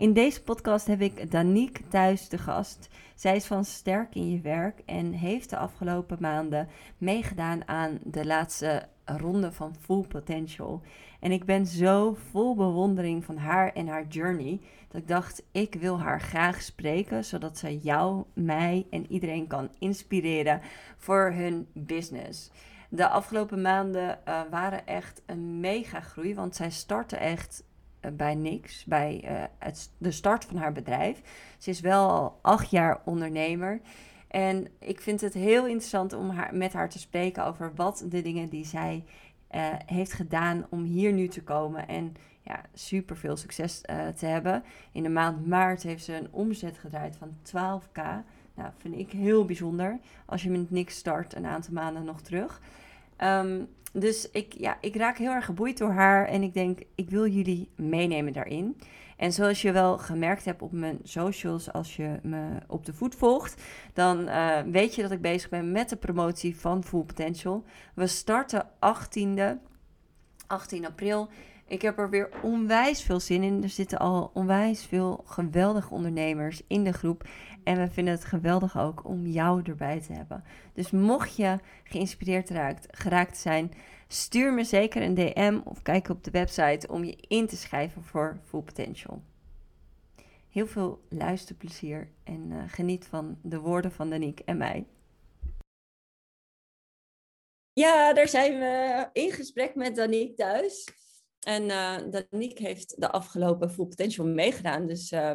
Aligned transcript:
In 0.00 0.12
deze 0.12 0.42
podcast 0.42 0.86
heb 0.86 1.00
ik 1.00 1.30
Danique 1.30 1.88
thuis 1.88 2.28
te 2.28 2.38
gast. 2.38 2.88
Zij 3.14 3.36
is 3.36 3.46
van 3.46 3.64
Sterk 3.64 4.14
in 4.14 4.30
je 4.30 4.40
werk 4.40 4.82
en 4.86 5.12
heeft 5.12 5.50
de 5.50 5.56
afgelopen 5.56 6.16
maanden 6.20 6.68
meegedaan 6.98 7.68
aan 7.68 7.98
de 8.04 8.26
laatste 8.26 8.88
ronde 9.04 9.52
van 9.52 9.74
Full 9.80 10.04
Potential. 10.08 10.82
En 11.20 11.32
ik 11.32 11.44
ben 11.44 11.66
zo 11.66 12.16
vol 12.30 12.54
bewondering 12.54 13.24
van 13.24 13.36
haar 13.36 13.72
en 13.72 13.86
haar 13.86 14.06
journey 14.06 14.60
dat 14.88 15.00
ik 15.00 15.08
dacht, 15.08 15.42
ik 15.52 15.74
wil 15.74 16.00
haar 16.00 16.20
graag 16.20 16.62
spreken, 16.62 17.24
zodat 17.24 17.58
zij 17.58 17.76
jou, 17.76 18.24
mij 18.32 18.86
en 18.90 19.12
iedereen 19.12 19.46
kan 19.46 19.70
inspireren 19.78 20.60
voor 20.96 21.32
hun 21.32 21.66
business. 21.72 22.50
De 22.88 23.08
afgelopen 23.08 23.62
maanden 23.62 24.18
uh, 24.28 24.40
waren 24.50 24.86
echt 24.86 25.22
een 25.26 25.60
mega 25.60 26.00
groei, 26.00 26.34
want 26.34 26.56
zij 26.56 26.70
startte 26.70 27.16
echt 27.16 27.64
bij 28.12 28.34
niks, 28.34 28.84
bij 28.84 29.24
uh, 29.24 29.42
het, 29.58 29.90
de 29.98 30.10
start 30.10 30.44
van 30.44 30.56
haar 30.56 30.72
bedrijf. 30.72 31.20
Ze 31.58 31.70
is 31.70 31.80
wel 31.80 32.10
al 32.10 32.38
acht 32.42 32.70
jaar 32.70 33.00
ondernemer. 33.04 33.80
En 34.28 34.68
ik 34.78 35.00
vind 35.00 35.20
het 35.20 35.34
heel 35.34 35.66
interessant 35.66 36.12
om 36.12 36.30
haar, 36.30 36.54
met 36.54 36.72
haar 36.72 36.88
te 36.88 36.98
spreken 36.98 37.44
over 37.44 37.72
wat 37.74 38.04
de 38.08 38.22
dingen 38.22 38.48
die 38.48 38.64
zij 38.64 39.04
heeft 39.86 40.12
gedaan 40.12 40.66
om 40.68 40.82
hier 40.82 41.12
nu 41.12 41.28
te 41.28 41.42
komen. 41.42 41.88
En 41.88 42.14
ja, 42.42 42.60
super 42.74 43.16
veel 43.16 43.36
succes 43.36 43.80
te 44.16 44.26
hebben. 44.26 44.62
In 44.92 45.02
de 45.02 45.08
maand 45.08 45.46
maart 45.46 45.82
heeft 45.82 46.04
ze 46.04 46.14
een 46.14 46.28
omzet 46.30 46.78
gedraaid 46.78 47.16
van 47.16 47.36
12k. 47.42 48.24
Nou, 48.54 48.72
vind 48.78 48.98
ik 48.98 49.10
heel 49.10 49.44
bijzonder. 49.44 49.98
Als 50.26 50.42
je 50.42 50.50
met 50.50 50.70
niks 50.70 50.96
start, 50.96 51.34
een 51.34 51.46
aantal 51.46 51.72
maanden 51.72 52.04
nog 52.04 52.20
terug. 52.20 52.60
Um, 53.18 53.68
dus 53.92 54.30
ik, 54.30 54.52
ja, 54.58 54.78
ik 54.80 54.96
raak 54.96 55.18
heel 55.18 55.32
erg 55.32 55.44
geboeid 55.44 55.78
door 55.78 55.92
haar 55.92 56.26
en 56.26 56.42
ik 56.42 56.54
denk, 56.54 56.78
ik 56.94 57.10
wil 57.10 57.26
jullie 57.26 57.70
meenemen 57.76 58.32
daarin. 58.32 58.76
En 59.16 59.32
zoals 59.32 59.62
je 59.62 59.72
wel 59.72 59.98
gemerkt 59.98 60.44
hebt 60.44 60.62
op 60.62 60.72
mijn 60.72 60.98
socials, 61.02 61.72
als 61.72 61.96
je 61.96 62.18
me 62.22 62.58
op 62.66 62.84
de 62.84 62.92
voet 62.92 63.14
volgt, 63.14 63.62
dan 63.92 64.20
uh, 64.20 64.60
weet 64.60 64.94
je 64.94 65.02
dat 65.02 65.10
ik 65.10 65.20
bezig 65.20 65.50
ben 65.50 65.72
met 65.72 65.88
de 65.88 65.96
promotie 65.96 66.56
van 66.56 66.84
Full 66.84 67.02
Potential. 67.02 67.64
We 67.94 68.06
starten 68.06 68.66
18e, 68.66 69.68
18 70.46 70.86
april. 70.86 71.28
Ik 71.70 71.82
heb 71.82 71.98
er 71.98 72.10
weer 72.10 72.28
onwijs 72.42 73.02
veel 73.02 73.20
zin 73.20 73.42
in. 73.42 73.62
Er 73.62 73.68
zitten 73.68 73.98
al 73.98 74.30
onwijs 74.34 74.84
veel 74.84 75.22
geweldige 75.24 75.94
ondernemers 75.94 76.62
in 76.66 76.84
de 76.84 76.92
groep. 76.92 77.28
En 77.64 77.78
we 77.78 77.90
vinden 77.90 78.14
het 78.14 78.24
geweldig 78.24 78.78
ook 78.78 79.04
om 79.04 79.26
jou 79.26 79.62
erbij 79.62 80.00
te 80.00 80.12
hebben. 80.12 80.44
Dus 80.74 80.90
mocht 80.90 81.36
je 81.36 81.58
geïnspireerd 81.84 82.50
raakt, 82.50 82.86
geraakt 82.90 83.36
zijn, 83.36 83.72
stuur 84.08 84.52
me 84.52 84.64
zeker 84.64 85.02
een 85.02 85.14
DM 85.14 85.60
of 85.64 85.82
kijk 85.82 86.08
op 86.08 86.24
de 86.24 86.30
website 86.30 86.88
om 86.88 87.04
je 87.04 87.16
in 87.28 87.46
te 87.46 87.56
schrijven 87.56 88.04
voor 88.04 88.38
Full 88.44 88.60
Potential. 88.60 89.22
Heel 90.48 90.66
veel 90.66 91.02
luisterplezier 91.08 92.08
en 92.24 92.50
uh, 92.50 92.62
geniet 92.66 93.06
van 93.06 93.38
de 93.42 93.58
woorden 93.58 93.92
van 93.92 94.10
Danique 94.10 94.44
en 94.44 94.56
mij. 94.56 94.86
Ja, 97.72 98.12
daar 98.12 98.28
zijn 98.28 98.58
we 98.58 99.06
in 99.12 99.30
gesprek 99.30 99.74
met 99.74 99.96
Danique 99.96 100.34
thuis. 100.34 100.98
En 101.40 101.62
uh, 101.62 101.96
Danique 102.10 102.66
heeft 102.66 103.00
de 103.00 103.10
afgelopen 103.10 103.70
Full 103.70 103.86
Potential 103.86 104.26
meegedaan. 104.26 104.86
Dus 104.86 105.12
uh, 105.12 105.32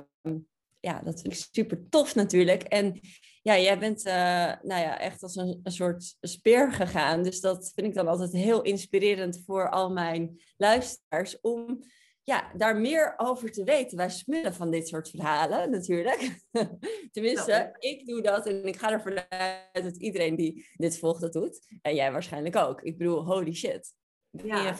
ja, 0.80 1.02
dat 1.03 1.22
vind 1.22 1.34
ik 1.34 1.48
super 1.52 1.89
tof 1.89 2.16
natuurlijk. 2.16 2.64
En 2.64 3.00
ja, 3.42 3.59
jij 3.59 3.80
bent 3.80 4.06
uh, 4.06 4.14
nou 4.61 4.81
ja, 4.81 5.00
echt 5.00 5.23
als 5.23 5.36
een, 5.36 5.59
een 5.64 5.72
soort 5.72 6.16
speer 6.22 6.72
gegaan. 6.72 7.23
Dus 7.23 7.39
dat 7.39 7.72
vind 7.76 7.88
ik 7.88 7.94
dan 7.94 8.08
altijd 8.08 8.31
heel 8.31 8.61
inspirerend 8.61 9.42
voor 9.45 9.70
al 9.70 9.92
mijn 9.92 10.42
luisteraars. 10.58 11.39
Om 11.42 11.83
ja, 12.23 12.52
daar 12.58 12.78
meer 12.78 13.14
over 13.17 13.52
te 13.52 13.64
weten. 13.64 13.98
Wij 13.98 14.09
smullen 14.09 14.53
van 14.53 14.72
dit 14.72 14.88
soort 14.88 15.09
verhalen 15.09 15.71
natuurlijk. 15.71 16.39
Tenminste, 17.11 17.76
ik 17.80 18.05
doe 18.05 18.21
dat 18.21 18.48
en 18.48 18.65
ik 18.65 18.77
ga 18.77 18.92
ervan 18.92 19.30
uit 19.30 19.83
dat 19.83 19.98
iedereen 19.98 20.36
die 20.36 20.67
dit 20.73 20.98
volgt 20.99 21.21
dat 21.21 21.33
doet. 21.33 21.67
En 21.82 21.95
jij 21.95 22.11
waarschijnlijk 22.11 22.55
ook. 22.55 22.82
Ik 22.82 22.98
bedoel, 22.98 23.26
holy 23.26 23.54
shit. 23.54 23.94
Ja, 24.30 24.76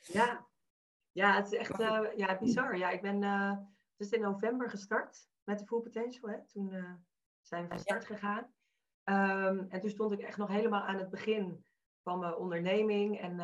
ja. 0.00 0.46
ja, 1.12 1.36
het 1.36 1.46
is 1.46 1.58
echt 1.58 1.80
uh, 1.80 2.16
ja, 2.16 2.38
bizar. 2.38 2.76
Ja, 2.76 2.90
ik 2.90 3.02
ben 3.02 3.22
uh, 3.22 3.56
dus 3.96 4.10
in 4.10 4.20
november 4.20 4.70
gestart 4.70 5.28
met 5.44 5.58
de 5.58 5.66
Full 5.66 5.80
Potential. 5.80 6.30
Hè. 6.30 6.46
Toen 6.46 6.72
uh, 6.72 6.92
zijn 7.40 7.62
we 7.62 7.68
van 7.68 7.78
start 7.78 8.04
gegaan. 8.04 8.54
Um, 9.04 9.66
en 9.68 9.80
toen 9.80 9.90
stond 9.90 10.12
ik 10.12 10.20
echt 10.20 10.38
nog 10.38 10.48
helemaal 10.48 10.82
aan 10.82 10.98
het 10.98 11.10
begin 11.10 11.64
van 12.02 12.18
mijn 12.18 12.36
onderneming. 12.36 13.20
En 13.20 13.36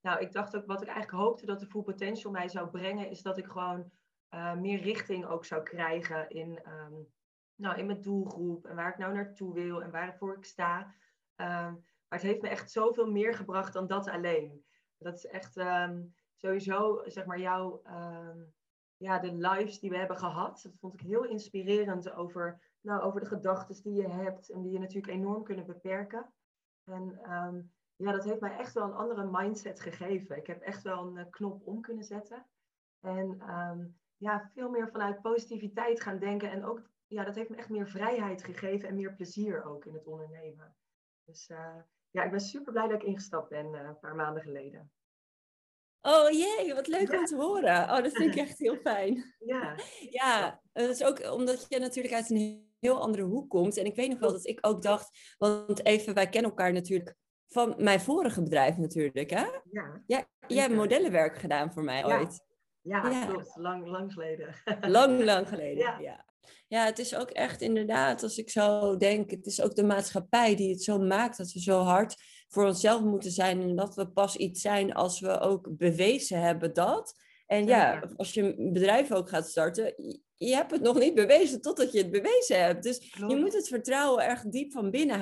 nou, 0.00 0.20
ik 0.20 0.32
dacht 0.32 0.56
ook, 0.56 0.66
wat 0.66 0.82
ik 0.82 0.88
eigenlijk 0.88 1.22
hoopte 1.22 1.46
dat 1.46 1.60
de 1.60 1.66
Full 1.66 1.82
Potential 1.82 2.32
mij 2.32 2.48
zou 2.48 2.68
brengen, 2.68 3.10
is 3.10 3.22
dat 3.22 3.38
ik 3.38 3.46
gewoon 3.46 3.90
meer 4.60 4.80
richting 4.80 5.26
ook 5.26 5.44
zou 5.44 5.62
krijgen 5.62 6.28
in, 6.30 6.60
um, 6.68 7.06
nou, 7.54 7.78
in 7.78 7.86
mijn 7.86 8.00
doelgroep. 8.00 8.66
En 8.66 8.76
waar 8.76 8.90
ik 8.90 8.98
nou 8.98 9.14
naartoe 9.14 9.54
wil 9.54 9.82
en 9.82 9.90
waarvoor 9.90 10.36
ik 10.36 10.44
sta. 10.44 10.94
Um, 11.36 11.84
maar 12.08 12.18
het 12.18 12.22
heeft 12.22 12.42
me 12.42 12.48
echt 12.48 12.70
zoveel 12.70 13.10
meer 13.10 13.34
gebracht 13.34 13.72
dan 13.72 13.86
dat 13.86 14.08
alleen. 14.08 14.64
Dat 15.02 15.14
is 15.14 15.26
echt 15.26 15.56
um, 15.56 16.14
sowieso, 16.36 17.02
zeg 17.04 17.26
maar, 17.26 17.38
jouw, 17.38 17.82
um, 17.86 18.54
ja, 18.96 19.18
de 19.18 19.32
lives 19.32 19.80
die 19.80 19.90
we 19.90 19.96
hebben 19.96 20.16
gehad. 20.16 20.60
Dat 20.62 20.78
vond 20.78 20.94
ik 20.94 21.00
heel 21.00 21.24
inspirerend 21.24 22.12
over, 22.12 22.60
nou, 22.80 23.02
over 23.02 23.20
de 23.20 23.26
gedachten 23.26 23.82
die 23.82 24.02
je 24.02 24.08
hebt 24.08 24.50
en 24.50 24.62
die 24.62 24.72
je 24.72 24.78
natuurlijk 24.78 25.12
enorm 25.12 25.42
kunnen 25.42 25.66
beperken. 25.66 26.32
En 26.84 27.32
um, 27.32 27.72
ja, 27.96 28.12
dat 28.12 28.24
heeft 28.24 28.40
mij 28.40 28.56
echt 28.56 28.72
wel 28.72 28.84
een 28.84 28.94
andere 28.94 29.28
mindset 29.30 29.80
gegeven. 29.80 30.36
Ik 30.36 30.46
heb 30.46 30.60
echt 30.60 30.82
wel 30.82 31.06
een 31.06 31.16
uh, 31.16 31.24
knop 31.30 31.66
om 31.66 31.80
kunnen 31.80 32.04
zetten. 32.04 32.46
En 33.00 33.38
ja, 34.16 34.50
veel 34.54 34.70
meer 34.70 34.90
vanuit 34.90 35.20
positiviteit 35.20 36.00
gaan 36.00 36.18
denken. 36.18 36.50
En 36.50 36.64
ook, 36.64 36.90
ja, 37.06 37.24
dat 37.24 37.34
heeft 37.34 37.50
me 37.50 37.56
echt 37.56 37.68
meer 37.68 37.88
vrijheid 37.88 38.44
gegeven 38.44 38.88
en 38.88 38.94
meer 38.94 39.14
plezier 39.14 39.64
ook 39.64 39.84
in 39.84 39.94
het 39.94 40.06
ondernemen. 40.06 40.76
Dus 41.24 41.48
uh, 41.48 41.76
ja, 42.10 42.24
ik 42.24 42.30
ben 42.30 42.40
super 42.40 42.72
blij 42.72 42.88
dat 42.88 43.02
ik 43.02 43.08
ingestapt 43.08 43.48
ben 43.48 43.66
uh, 43.66 43.80
een 43.80 43.98
paar 43.98 44.14
maanden 44.14 44.42
geleden. 44.42 44.90
Oh 46.00 46.30
jee, 46.30 46.74
wat 46.74 46.86
leuk 46.86 47.12
om 47.12 47.24
te 47.24 47.36
horen. 47.36 47.82
Oh, 47.82 48.02
dat 48.02 48.12
vind 48.12 48.34
ik 48.34 48.40
echt 48.46 48.58
heel 48.58 48.76
fijn. 48.76 49.34
Ja. 49.38 49.74
Ja, 50.10 50.60
dat 50.72 50.88
is 50.88 51.04
ook 51.04 51.32
omdat 51.32 51.66
je 51.68 51.78
natuurlijk 51.78 52.14
uit 52.14 52.30
een 52.30 52.68
heel 52.78 53.00
andere 53.00 53.22
hoek 53.22 53.50
komt. 53.50 53.76
En 53.76 53.84
ik 53.84 53.96
weet 53.96 54.08
nog 54.08 54.18
wel 54.18 54.32
dat 54.32 54.46
ik 54.46 54.58
ook 54.60 54.82
dacht, 54.82 55.34
want 55.38 55.84
even, 55.84 56.14
wij 56.14 56.28
kennen 56.28 56.50
elkaar 56.50 56.72
natuurlijk 56.72 57.14
van 57.48 57.74
mijn 57.78 58.00
vorige 58.00 58.42
bedrijf 58.42 58.76
natuurlijk, 58.76 59.30
hè? 59.30 59.46
Ja. 59.70 60.02
ja 60.06 60.26
jij 60.46 60.62
hebt 60.62 60.74
modellenwerk 60.74 61.38
gedaan 61.38 61.72
voor 61.72 61.84
mij 61.84 62.04
ooit. 62.04 62.48
Ja, 62.80 63.08
ja, 63.08 63.26
klopt. 63.26 63.56
Lang, 63.56 63.86
lang 63.86 64.12
geleden. 64.12 64.54
Lang, 64.80 65.24
lang 65.30 65.48
geleden, 65.48 66.02
ja 66.02 66.29
ja, 66.68 66.84
het 66.84 66.98
is 66.98 67.14
ook 67.14 67.30
echt 67.30 67.60
inderdaad, 67.60 68.22
als 68.22 68.38
ik 68.38 68.50
zo 68.50 68.96
denk, 68.96 69.30
het 69.30 69.46
is 69.46 69.60
ook 69.60 69.74
de 69.74 69.84
maatschappij 69.84 70.56
die 70.56 70.70
het 70.70 70.82
zo 70.82 70.98
maakt 70.98 71.36
dat 71.36 71.52
we 71.52 71.60
zo 71.60 71.80
hard 71.80 72.16
voor 72.48 72.66
onszelf 72.66 73.02
moeten 73.02 73.30
zijn 73.30 73.62
en 73.62 73.76
dat 73.76 73.94
we 73.94 74.08
pas 74.08 74.36
iets 74.36 74.60
zijn 74.60 74.92
als 74.92 75.20
we 75.20 75.40
ook 75.40 75.76
bewezen 75.76 76.40
hebben 76.40 76.74
dat. 76.74 77.14
En 77.46 77.66
ja, 77.66 78.10
als 78.16 78.34
je 78.34 78.58
een 78.58 78.72
bedrijf 78.72 79.12
ook 79.12 79.28
gaat 79.28 79.48
starten, 79.48 79.94
je 80.36 80.54
hebt 80.54 80.70
het 80.70 80.80
nog 80.80 80.98
niet 80.98 81.14
bewezen 81.14 81.60
totdat 81.60 81.92
je 81.92 81.98
het 81.98 82.10
bewezen 82.10 82.64
hebt. 82.64 82.82
Dus 82.82 83.12
je 83.28 83.36
moet 83.36 83.52
het 83.52 83.68
vertrouwen 83.68 84.24
erg 84.24 84.42
diep 84.42 84.72
van 84.72 84.90
binnen 84.90 85.18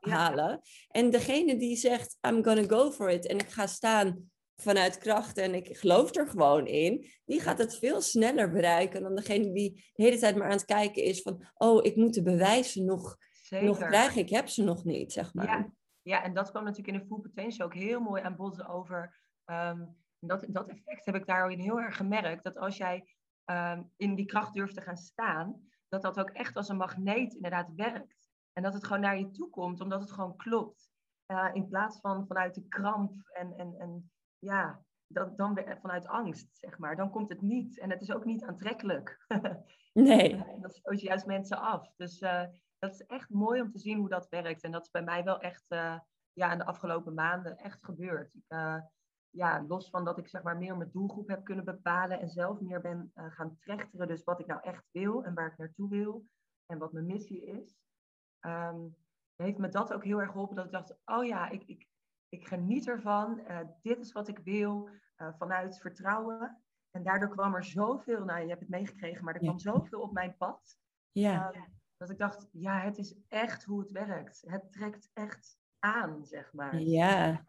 halen. 0.00 0.60
En 0.90 1.10
degene 1.10 1.56
die 1.56 1.76
zegt, 1.76 2.16
I'm 2.28 2.44
gonna 2.44 2.64
go 2.66 2.90
for 2.90 3.10
it 3.10 3.26
en 3.26 3.38
ik 3.38 3.48
ga 3.48 3.66
staan 3.66 4.29
vanuit 4.60 4.98
kracht 4.98 5.38
en 5.38 5.54
ik 5.54 5.76
geloof 5.76 6.14
er 6.16 6.28
gewoon 6.28 6.66
in, 6.66 7.10
die 7.24 7.40
gaat 7.40 7.58
het 7.58 7.78
veel 7.78 8.00
sneller 8.00 8.50
bereiken 8.50 9.02
dan 9.02 9.14
degene 9.14 9.52
die 9.52 9.74
de 9.92 10.02
hele 10.02 10.18
tijd 10.18 10.36
maar 10.36 10.44
aan 10.44 10.50
het 10.50 10.64
kijken 10.64 11.02
is 11.02 11.22
van, 11.22 11.46
oh, 11.54 11.84
ik 11.84 11.96
moet 11.96 12.14
de 12.14 12.22
bewijzen 12.22 12.84
nog, 12.84 13.16
nog 13.48 13.78
krijgen, 13.78 14.20
ik 14.20 14.30
heb 14.30 14.48
ze 14.48 14.62
nog 14.62 14.84
niet, 14.84 15.12
zeg 15.12 15.34
maar. 15.34 15.46
Ja. 15.46 15.72
ja, 16.02 16.22
en 16.22 16.34
dat 16.34 16.50
kwam 16.50 16.64
natuurlijk 16.64 16.96
in 16.96 17.02
de 17.02 17.06
Full 17.06 17.20
Potential 17.20 17.66
ook 17.66 17.74
heel 17.74 18.00
mooi 18.00 18.22
aan 18.22 18.36
bod 18.36 18.66
over. 18.66 19.18
Um, 19.44 19.96
dat, 20.18 20.44
dat 20.48 20.68
effect 20.68 21.04
heb 21.06 21.14
ik 21.14 21.26
daar 21.26 21.50
heel 21.50 21.80
erg 21.80 21.96
gemerkt, 21.96 22.44
dat 22.44 22.56
als 22.56 22.76
jij 22.76 23.14
um, 23.50 23.90
in 23.96 24.14
die 24.14 24.26
kracht 24.26 24.54
durft 24.54 24.74
te 24.74 24.80
gaan 24.80 24.96
staan, 24.96 25.68
dat 25.88 26.02
dat 26.02 26.20
ook 26.20 26.30
echt 26.30 26.56
als 26.56 26.68
een 26.68 26.76
magneet 26.76 27.34
inderdaad 27.34 27.72
werkt. 27.74 28.28
En 28.52 28.62
dat 28.62 28.74
het 28.74 28.84
gewoon 28.84 29.00
naar 29.00 29.18
je 29.18 29.30
toe 29.30 29.50
komt, 29.50 29.80
omdat 29.80 30.00
het 30.00 30.12
gewoon 30.12 30.36
klopt. 30.36 30.90
Uh, 31.26 31.50
in 31.52 31.68
plaats 31.68 32.00
van 32.00 32.26
vanuit 32.26 32.54
de 32.54 32.68
kramp 32.68 33.28
en, 33.32 33.52
en, 33.56 33.74
en 33.78 34.10
ja, 34.40 34.82
dan, 35.06 35.32
dan 35.36 35.58
vanuit 35.80 36.06
angst, 36.06 36.48
zeg 36.52 36.78
maar. 36.78 36.96
Dan 36.96 37.10
komt 37.10 37.28
het 37.28 37.40
niet. 37.40 37.78
En 37.78 37.90
het 37.90 38.02
is 38.02 38.12
ook 38.12 38.24
niet 38.24 38.44
aantrekkelijk. 38.44 39.18
Nee. 39.92 40.44
dat 40.60 40.74
stoot 40.74 41.00
juist 41.00 41.26
mensen 41.26 41.58
af. 41.58 41.92
Dus 41.96 42.20
uh, 42.20 42.44
dat 42.78 42.92
is 42.92 43.06
echt 43.06 43.28
mooi 43.28 43.60
om 43.60 43.70
te 43.70 43.78
zien 43.78 43.98
hoe 43.98 44.08
dat 44.08 44.28
werkt. 44.28 44.62
En 44.62 44.70
dat 44.70 44.82
is 44.82 44.90
bij 44.90 45.02
mij 45.02 45.24
wel 45.24 45.40
echt 45.40 45.64
uh, 45.68 45.98
ja, 46.32 46.52
in 46.52 46.58
de 46.58 46.64
afgelopen 46.64 47.14
maanden 47.14 47.58
echt 47.58 47.84
gebeurd. 47.84 48.34
Ik, 48.34 48.44
uh, 48.48 48.76
ja, 49.30 49.64
los 49.68 49.90
van 49.90 50.04
dat 50.04 50.18
ik 50.18 50.28
zeg 50.28 50.42
maar 50.42 50.56
meer 50.56 50.76
mijn 50.76 50.90
doelgroep 50.90 51.28
heb 51.28 51.44
kunnen 51.44 51.64
bepalen 51.64 52.20
en 52.20 52.28
zelf 52.28 52.60
meer 52.60 52.80
ben 52.80 53.12
gaan 53.14 53.56
trechteren. 53.58 54.08
Dus 54.08 54.24
wat 54.24 54.40
ik 54.40 54.46
nou 54.46 54.60
echt 54.62 54.84
wil 54.90 55.24
en 55.24 55.34
waar 55.34 55.50
ik 55.50 55.58
naartoe 55.58 55.88
wil 55.88 56.26
en 56.66 56.78
wat 56.78 56.92
mijn 56.92 57.06
missie 57.06 57.44
is. 57.44 57.78
Um, 58.40 58.96
heeft 59.36 59.58
me 59.58 59.68
dat 59.68 59.92
ook 59.92 60.04
heel 60.04 60.20
erg 60.20 60.30
geholpen 60.30 60.56
dat 60.56 60.64
ik 60.64 60.72
dacht, 60.72 60.96
oh 61.04 61.24
ja, 61.24 61.48
ik, 61.48 61.62
ik, 61.66 61.88
ik 62.30 62.46
geniet 62.46 62.88
ervan. 62.88 63.40
Uh, 63.48 63.58
dit 63.82 63.98
is 63.98 64.12
wat 64.12 64.28
ik 64.28 64.38
wil. 64.38 64.88
Uh, 65.16 65.28
vanuit 65.38 65.78
vertrouwen. 65.78 66.62
En 66.90 67.02
daardoor 67.02 67.28
kwam 67.28 67.54
er 67.54 67.64
zoveel, 67.64 68.24
nou 68.24 68.40
je 68.40 68.48
hebt 68.48 68.60
het 68.60 68.68
meegekregen, 68.68 69.24
maar 69.24 69.34
er 69.34 69.40
kwam 69.40 69.58
zoveel 69.58 70.00
op 70.00 70.12
mijn 70.12 70.36
pad. 70.36 70.78
Ja. 71.12 71.52
Ehm, 71.52 71.62
dat 71.96 72.10
ik 72.10 72.18
dacht, 72.18 72.48
ja, 72.52 72.80
het 72.80 72.98
is 72.98 73.14
echt 73.28 73.64
hoe 73.64 73.80
het 73.80 73.90
werkt. 73.90 74.42
Het 74.46 74.72
trekt 74.72 75.10
echt 75.12 75.58
aan, 75.78 76.26
zeg 76.26 76.52
maar. 76.52 76.80
Ja. 76.80 77.46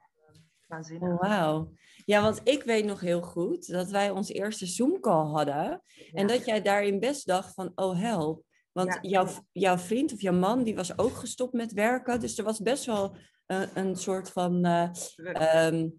Waanzinnig. 0.67 1.09
Oh, 1.09 1.19
Wauw. 1.19 1.73
Ja, 2.05 2.21
want 2.21 2.41
ik 2.43 2.63
weet 2.63 2.85
nog 2.85 2.99
heel 2.99 3.21
goed 3.21 3.67
dat 3.67 3.89
wij 3.89 4.09
onze 4.09 4.33
eerste 4.33 4.65
Zoom-call 4.65 5.25
hadden. 5.25 5.81
En 6.11 6.27
dat 6.27 6.45
jij 6.45 6.61
daarin 6.61 6.99
best 6.99 7.25
dacht 7.25 7.53
van, 7.53 7.71
oh 7.75 7.99
help. 7.99 8.43
Want 8.71 8.93
Ja. 8.93 8.99
jouw, 9.01 9.27
jouw 9.51 9.77
vriend 9.77 10.13
of 10.13 10.21
jouw 10.21 10.33
man, 10.33 10.63
die 10.63 10.75
was 10.75 10.97
ook 10.97 11.11
gestopt 11.13 11.53
met 11.53 11.73
werken. 11.73 12.19
Dus 12.19 12.37
er 12.37 12.43
was 12.43 12.59
best 12.61 12.85
wel 12.85 13.15
een, 13.45 13.77
een 13.77 13.95
soort 13.95 14.31
van, 14.31 14.65
eh, 14.65 14.89
ehm, 15.15 15.89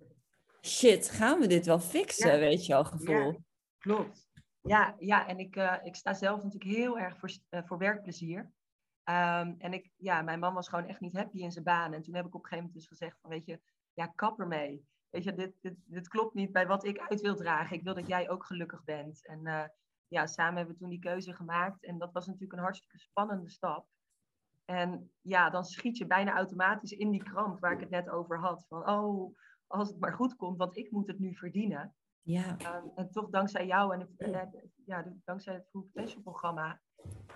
shit, 0.66 1.10
gaan 1.10 1.40
we 1.40 1.46
dit 1.46 1.66
wel 1.66 1.80
fixen, 1.80 2.32
Ja. 2.32 2.38
weet 2.38 2.66
je 2.66 2.72
wel, 2.72 2.84
gevoel. 2.84 3.32
Ja. 3.32 3.38
Klopt. 3.78 4.30
Ja, 4.60 4.94
ja 4.98 5.26
en 5.26 5.38
ik, 5.38 5.56
eh, 5.56 5.74
ik 5.82 5.96
sta 5.96 6.14
zelf 6.14 6.42
natuurlijk 6.42 6.76
heel 6.76 6.98
erg 6.98 7.18
voor, 7.18 7.30
eh, 7.48 7.60
voor 7.64 7.78
werkplezier. 7.78 8.50
Ehm, 9.04 9.54
en 9.58 9.72
ik, 9.72 9.90
ja, 9.96 10.22
mijn 10.22 10.38
man 10.38 10.54
was 10.54 10.68
gewoon 10.68 10.86
echt 10.86 11.00
niet 11.00 11.16
happy 11.16 11.38
in 11.38 11.52
zijn 11.52 11.64
baan. 11.64 11.92
En 11.92 12.02
toen 12.02 12.14
heb 12.14 12.26
ik 12.26 12.34
op 12.34 12.42
een 12.42 12.48
gegeven 12.48 12.64
moment 12.64 12.74
dus 12.74 12.98
gezegd 12.98 13.18
van, 13.20 13.30
weet 13.30 13.46
je, 13.46 13.60
ja, 13.92 14.06
kap 14.06 14.40
ermee. 14.40 14.86
Weet 15.10 15.24
je, 15.24 15.34
dit, 15.34 15.52
dit, 15.60 15.74
dit 15.84 16.08
klopt 16.08 16.34
niet 16.34 16.52
bij 16.52 16.66
wat 16.66 16.84
ik 16.84 16.98
uit 17.08 17.20
wil 17.20 17.36
dragen. 17.36 17.76
Ik 17.76 17.82
wil 17.82 17.94
dat 17.94 18.06
jij 18.06 18.30
ook 18.30 18.44
gelukkig 18.44 18.84
bent. 18.84 19.26
En 19.26 19.46
eh, 19.46 19.64
ja, 20.12 20.26
samen 20.26 20.56
hebben 20.56 20.74
we 20.74 20.80
toen 20.80 20.90
die 20.90 20.98
keuze 20.98 21.32
gemaakt. 21.34 21.84
En 21.84 21.98
dat 21.98 22.12
was 22.12 22.26
natuurlijk 22.26 22.52
een 22.52 22.58
hartstikke 22.58 22.98
spannende 22.98 23.50
stap. 23.50 23.86
En 24.64 25.10
ja, 25.20 25.50
dan 25.50 25.64
schiet 25.64 25.96
je 25.98 26.06
bijna 26.06 26.32
automatisch 26.34 26.92
in 26.92 27.10
die 27.10 27.22
kramp 27.22 27.60
waar 27.60 27.72
ik 27.72 27.80
het 27.80 27.90
net 27.90 28.08
over 28.10 28.38
had. 28.38 28.64
Van, 28.68 28.88
oh, 28.88 29.36
als 29.66 29.88
het 29.88 29.98
maar 30.00 30.12
goed 30.12 30.36
komt, 30.36 30.58
want 30.58 30.76
ik 30.76 30.90
moet 30.90 31.06
het 31.06 31.18
nu 31.18 31.34
verdienen. 31.34 31.94
Ja. 32.22 32.56
Um, 32.76 32.92
en 32.94 33.10
toch 33.10 33.30
dankzij 33.30 33.66
jou 33.66 33.94
en 33.94 34.00
het, 34.00 34.68
ja, 34.86 35.04
dankzij 35.24 35.54
het 35.54 35.68
Full 35.70 35.82
Potential 35.82 36.22
programma 36.22 36.80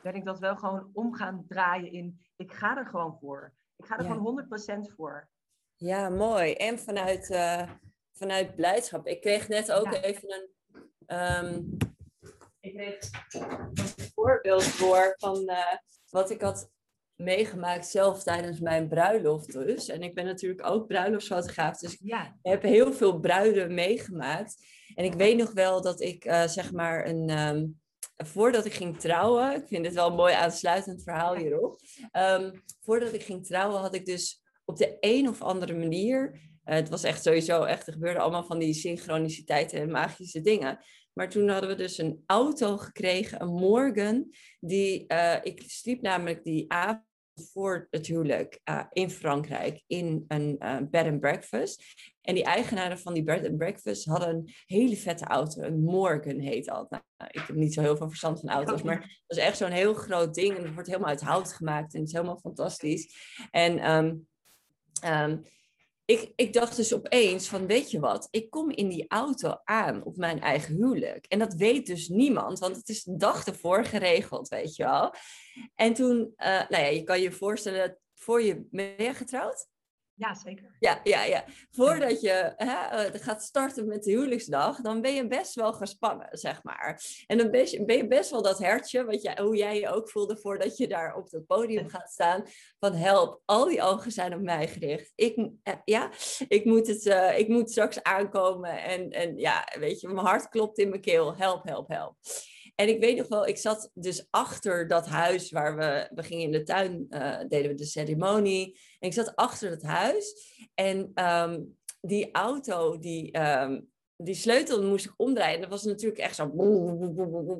ben 0.02 0.14
ik 0.14 0.24
dat 0.24 0.38
wel 0.38 0.56
gewoon 0.56 0.90
om 0.92 1.14
gaan 1.14 1.44
draaien 1.48 1.92
in 1.92 2.20
ik 2.36 2.52
ga 2.52 2.76
er 2.76 2.86
gewoon 2.86 3.18
voor. 3.20 3.54
Ik 3.76 3.86
ga 3.86 3.96
er 3.98 4.04
Ja. 4.04 4.08
gewoon 4.12 4.22
100% 4.24 4.92
voor. 4.96 5.28
Ja, 5.74 6.08
mooi. 6.08 6.52
En 6.52 6.78
vanuit, 6.78 7.30
eh, 7.30 7.70
vanuit 8.12 8.54
blijdschap. 8.54 9.06
Ik 9.06 9.20
kreeg 9.20 9.48
net 9.48 9.72
ook 9.72 9.92
Ja. 9.92 10.00
even 10.00 10.32
een. 10.32 10.48
ehm, 11.06 11.62
kreeg 12.76 13.12
een 13.48 14.10
voorbeeld 14.14 14.78
door 14.78 15.14
van 15.18 15.46
eh, 15.48 15.76
wat 16.10 16.30
ik 16.30 16.40
had 16.40 16.70
meegemaakt 17.16 17.86
zelf 17.86 18.22
tijdens 18.22 18.60
mijn 18.60 18.88
bruiloft 18.88 19.52
dus. 19.52 19.88
En 19.88 20.02
ik 20.02 20.14
ben 20.14 20.24
natuurlijk 20.24 20.66
ook 20.68 20.86
bruiloftsfotograaf, 20.86 21.78
dus 21.78 21.92
ik 21.92 21.98
Ja, 22.02 22.36
heb 22.42 22.62
heel 22.62 22.92
veel 22.92 23.20
bruiden 23.20 23.74
meegemaakt. 23.74 24.56
En 24.94 25.04
ik 25.04 25.12
weet 25.14 25.36
nog 25.36 25.52
wel 25.52 25.82
dat 25.82 26.00
ik 26.00 26.24
eh, 26.24 26.46
zeg 26.46 26.72
maar 26.72 27.06
een. 27.08 27.28
ehm, 27.28 27.66
voordat 28.16 28.64
ik 28.64 28.72
ging 28.72 29.00
trouwen, 29.00 29.54
ik 29.54 29.66
vind 29.68 29.86
het 29.86 29.94
wel 29.94 30.08
een 30.08 30.14
mooi 30.16 30.34
aansluitend 30.34 31.02
verhaal 31.02 31.36
hierop. 31.36 31.80
Ehm, 32.10 32.52
voordat 32.80 33.12
ik 33.12 33.22
ging 33.22 33.46
trouwen 33.46 33.80
had 33.80 33.94
ik 33.94 34.06
dus 34.06 34.42
op 34.64 34.76
de 34.76 34.96
een 35.00 35.28
of 35.28 35.42
andere 35.42 35.74
manier. 35.74 36.40
eh, 36.64 36.74
het 36.74 36.88
was 36.88 37.02
echt 37.02 37.22
sowieso 37.22 37.62
echt, 37.62 37.86
er 37.86 37.92
gebeurden 37.92 38.22
allemaal 38.22 38.44
van 38.44 38.58
die 38.58 38.74
synchroniciteiten 38.74 39.80
en 39.80 39.90
magische 39.90 40.40
dingen. 40.40 40.78
Maar 41.18 41.28
toen 41.28 41.48
hadden 41.48 41.70
we 41.70 41.76
dus 41.76 41.98
een 41.98 42.22
auto 42.26 42.76
gekregen, 42.76 43.42
een 43.42 43.54
Morgan. 43.54 44.30
Die, 44.60 45.06
eh, 45.06 45.38
ik 45.42 45.62
sliep 45.66 46.02
namelijk 46.02 46.44
die 46.44 46.64
avond 46.72 47.04
voor 47.52 47.86
het 47.90 48.06
huwelijk 48.06 48.60
eh, 48.64 48.84
in 48.92 49.10
Frankrijk 49.10 49.82
in 49.86 50.24
een 50.28 50.58
eh, 50.58 50.76
bed 50.90 51.06
and 51.06 51.20
breakfast. 51.20 51.82
En 52.20 52.34
die 52.34 52.44
eigenaren 52.44 52.98
van 52.98 53.14
die 53.14 53.22
bed 53.22 53.46
and 53.46 53.56
breakfast 53.56 54.04
hadden 54.04 54.28
een 54.28 54.54
hele 54.66 54.96
vette 54.96 55.24
auto. 55.24 55.62
Een 55.62 55.82
Morgan 55.82 56.38
heet 56.38 56.64
dat. 56.64 56.90
Nou, 56.90 57.02
ik 57.16 57.42
heb 57.46 57.56
niet 57.56 57.74
zo 57.74 57.80
heel 57.80 57.96
veel 57.96 58.08
verstand 58.08 58.40
van 58.40 58.48
auto's, 58.48 58.82
maar 58.82 59.00
dat 59.26 59.38
is 59.38 59.44
echt 59.44 59.56
zo'n 59.56 59.70
heel 59.70 59.94
groot 59.94 60.34
ding. 60.34 60.56
En 60.56 60.64
het 60.64 60.74
wordt 60.74 60.88
helemaal 60.88 61.10
uit 61.10 61.20
hout 61.20 61.52
gemaakt 61.52 61.94
en 61.94 61.98
het 61.98 62.08
is 62.08 62.14
helemaal 62.14 62.40
fantastisch. 62.40 63.16
En 63.50 63.78
ehm, 65.00 65.36
ik, 66.06 66.32
ik 66.36 66.52
dacht 66.52 66.76
dus 66.76 66.94
opeens 66.94 67.48
van, 67.48 67.66
weet 67.66 67.90
je 67.90 68.00
wat, 68.00 68.28
ik 68.30 68.50
kom 68.50 68.70
in 68.70 68.88
die 68.88 69.04
auto 69.08 69.60
aan 69.64 70.04
op 70.04 70.16
mijn 70.16 70.40
eigen 70.40 70.74
huwelijk. 70.74 71.26
En 71.26 71.38
dat 71.38 71.54
weet 71.54 71.86
dus 71.86 72.08
niemand, 72.08 72.58
want 72.58 72.76
het 72.76 72.88
is 72.88 73.02
dag 73.02 73.46
ervoor 73.46 73.84
geregeld, 73.84 74.48
weet 74.48 74.76
je 74.76 74.82
wel. 74.82 75.14
En 75.74 75.94
toen, 75.94 76.32
eh, 76.36 76.68
nou 76.68 76.82
ja, 76.82 76.88
je 76.88 77.02
kan 77.02 77.20
je 77.20 77.32
voorstellen, 77.32 77.98
voor 78.14 78.42
je 78.42 78.66
ben 78.70 78.94
je 78.98 79.14
getrouwd? 79.14 79.66
Ja 80.16 80.34
zeker. 80.34 80.76
Ja, 80.78 81.00
ja, 81.02 81.24
ja. 81.24 81.44
Voordat 81.70 82.20
je 82.20 82.52
hè, 82.56 83.04
eh, 83.04 83.20
gaat 83.20 83.42
starten 83.42 83.86
met 83.86 84.04
de 84.04 84.10
huwelijksdag, 84.10 84.80
dan 84.80 85.00
ben 85.00 85.14
je 85.14 85.26
best 85.26 85.54
wel 85.54 85.72
gespannen, 85.72 86.28
zeg 86.30 86.62
maar. 86.62 87.02
En 87.26 87.38
dan 87.38 87.50
ben 87.50 87.70
je, 87.70 87.84
ben 87.84 87.96
je 87.96 88.06
best 88.06 88.30
wel 88.30 88.42
dat 88.42 88.58
hertje, 88.58 89.04
wat 89.04 89.22
jij, 89.22 89.38
hoe 89.42 89.56
jij 89.56 89.80
je 89.80 89.88
ook 89.88 90.10
voelde 90.10 90.36
voordat 90.36 90.76
je 90.76 90.88
daar 90.88 91.14
op 91.16 91.30
het 91.30 91.46
podium 91.46 91.88
gaat 91.88 92.10
staan. 92.10 92.44
Van 92.78 92.92
help, 92.92 93.42
al 93.44 93.64
die 93.64 93.82
ogen 93.82 94.12
zijn 94.12 94.34
op 94.34 94.40
mij 94.40 94.68
gericht. 94.68 95.12
Ik, 95.14 95.50
eh, 95.62 95.74
ja, 95.84 96.10
ik, 96.48 96.64
moet 96.64 96.86
het, 96.86 97.06
eh, 97.06 97.38
ik 97.38 97.48
moet 97.48 97.70
straks 97.70 98.02
aankomen. 98.02 98.82
En, 98.82 99.10
en 99.10 99.38
ja, 99.38 99.68
weet 99.78 100.00
je, 100.00 100.08
mijn 100.08 100.26
hart 100.26 100.48
klopt 100.48 100.78
in 100.78 100.88
mijn 100.88 101.00
keel. 101.00 101.36
Help, 101.36 101.64
help, 101.64 101.88
help. 101.88 102.16
En 102.74 102.88
ik 102.88 103.00
weet 103.00 103.16
nog 103.16 103.28
wel, 103.28 103.46
ik 103.46 103.56
zat 103.56 103.90
dus 103.94 104.26
achter 104.30 104.88
dat 104.88 105.06
huis 105.06 105.50
waar 105.50 105.76
we, 105.76 106.10
we 106.14 106.22
gingen 106.22 106.44
in 106.44 106.52
de 106.52 106.62
tuin, 106.62 107.06
eh, 107.08 107.38
deden 107.48 107.70
we 107.70 107.74
de 107.74 107.84
ceremonie. 107.84 108.80
En 108.98 109.08
ik 109.08 109.14
zat 109.14 109.34
achter 109.36 109.70
het 109.70 109.82
huis 109.82 110.54
en 110.74 111.10
ehm, 111.14 111.62
die 112.00 112.30
auto, 112.32 112.98
die, 112.98 113.32
ehm, 113.32 113.80
die 114.16 114.34
sleutel 114.34 114.82
moest 114.82 115.04
ik 115.04 115.12
omdraaien. 115.16 115.54
En 115.54 115.60
dat 115.60 115.70
was 115.70 115.82
natuurlijk 115.82 116.20
echt 116.20 116.34
zo, 116.34 116.50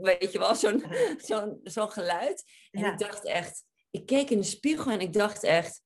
weet 0.01 0.33
je 0.33 0.39
wel, 0.39 0.55
zo'n 0.55 0.85
zo'n 1.27 1.61
zo'n 1.63 1.91
geluid. 1.91 2.45
En 2.71 2.81
Ja. 2.81 2.93
ik 2.93 2.99
dacht 2.99 3.25
echt, 3.25 3.65
ik 3.91 4.07
keek 4.07 4.31
in 4.31 4.39
de 4.39 4.45
spiegel 4.45 4.91
en 4.93 5.01
ik 5.01 5.13
dacht 5.13 5.43
echt, 5.43 5.83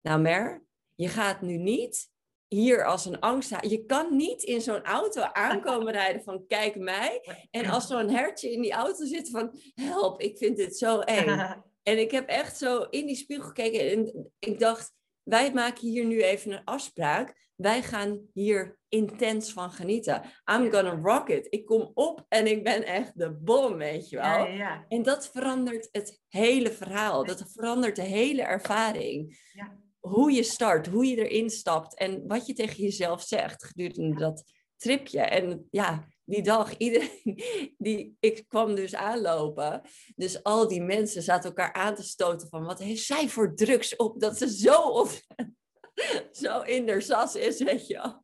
nou 0.00 0.20
Mer, 0.20 0.64
je 0.94 1.08
gaat 1.08 1.40
nu 1.40 1.56
niet 1.56 2.12
hier 2.48 2.84
als 2.84 3.04
een 3.06 3.20
angst. 3.20 3.52
Je 3.60 3.84
kan 3.84 4.16
niet 4.16 4.42
in 4.42 4.60
zo'n 4.60 4.82
auto 4.82 5.20
aankomen 5.22 5.92
rijden 6.02 6.22
van 6.22 6.46
kijk 6.46 6.76
mij. 6.76 7.20
En 7.50 7.66
als 7.66 7.86
zo'n 7.86 8.10
hertje 8.10 8.52
in 8.52 8.62
die 8.62 8.72
auto 8.72 9.04
zit 9.04 9.30
van 9.30 9.58
help, 9.74 10.20
ik 10.20 10.38
vind 10.38 10.56
dit 10.56 10.76
zo 10.76 10.98
eng. 10.98 11.38
En 11.84 11.98
ik 11.98 12.10
heb 12.10 12.28
echt 12.28 12.56
zo 12.56 12.82
in 12.90 13.06
die 13.06 13.16
spiegel 13.16 13.44
gekeken 13.44 13.90
en 13.90 14.30
ik 14.38 14.58
dacht, 14.58 14.92
wij 15.22 15.52
maken 15.52 15.88
hier 15.88 16.04
nu 16.04 16.22
even 16.22 16.52
een 16.52 16.64
afspraak. 16.64 17.50
Wij 17.56 17.82
gaan 17.82 18.20
hier 18.32 18.78
intens 18.88 19.52
van 19.52 19.70
genieten. 19.70 20.22
I'm 20.52 20.72
gonna 20.72 20.98
rock 21.02 21.28
it. 21.28 21.46
Ik 21.50 21.66
kom 21.66 21.90
op 21.94 22.24
en 22.28 22.46
ik 22.46 22.64
ben 22.64 22.84
echt 22.84 23.18
de 23.18 23.32
bom, 23.32 23.76
weet 23.76 24.08
je 24.08 24.16
wel. 24.16 24.24
ja, 24.26 24.46
ja, 24.46 24.54
ja. 24.54 24.84
En 24.88 25.02
dat 25.02 25.30
verandert 25.30 25.88
het 25.92 26.20
hele 26.28 26.72
verhaal. 26.72 27.24
Dat 27.24 27.44
verandert 27.52 27.96
de 27.96 28.02
hele 28.02 28.42
ervaring. 28.42 29.38
Ja. 29.52 29.78
Hoe 30.08 30.32
je 30.32 30.42
start, 30.42 30.86
hoe 30.86 31.06
je 31.06 31.28
erin 31.28 31.50
stapt 31.50 31.96
en 31.96 32.26
wat 32.26 32.46
je 32.46 32.52
tegen 32.52 32.82
jezelf 32.82 33.22
zegt 33.22 33.64
gedurende 33.64 34.18
dat 34.18 34.44
tripje. 34.76 35.20
En 35.20 35.68
ja, 35.70 36.04
die 36.24 36.42
dag, 36.42 36.76
iedereen, 36.86 37.42
die, 37.78 38.16
ik 38.20 38.44
kwam 38.48 38.74
dus 38.74 38.94
aanlopen. 38.94 39.80
Dus 40.16 40.42
al 40.42 40.68
die 40.68 40.82
mensen 40.82 41.22
zaten 41.22 41.48
elkaar 41.48 41.72
aan 41.72 41.94
te 41.94 42.02
stoten 42.02 42.48
van 42.48 42.64
wat 42.64 42.78
heeft 42.78 43.02
zij 43.04 43.28
voor 43.28 43.54
drugs 43.54 43.96
op 43.96 44.20
dat 44.20 44.38
ze 44.38 44.50
zo, 44.56 44.80
op, 44.80 45.08
zo 46.42 46.60
in 46.60 47.02
sas 47.02 47.34
is, 47.34 47.62
weet 47.62 47.86
je 47.86 47.94
wel. 47.94 48.22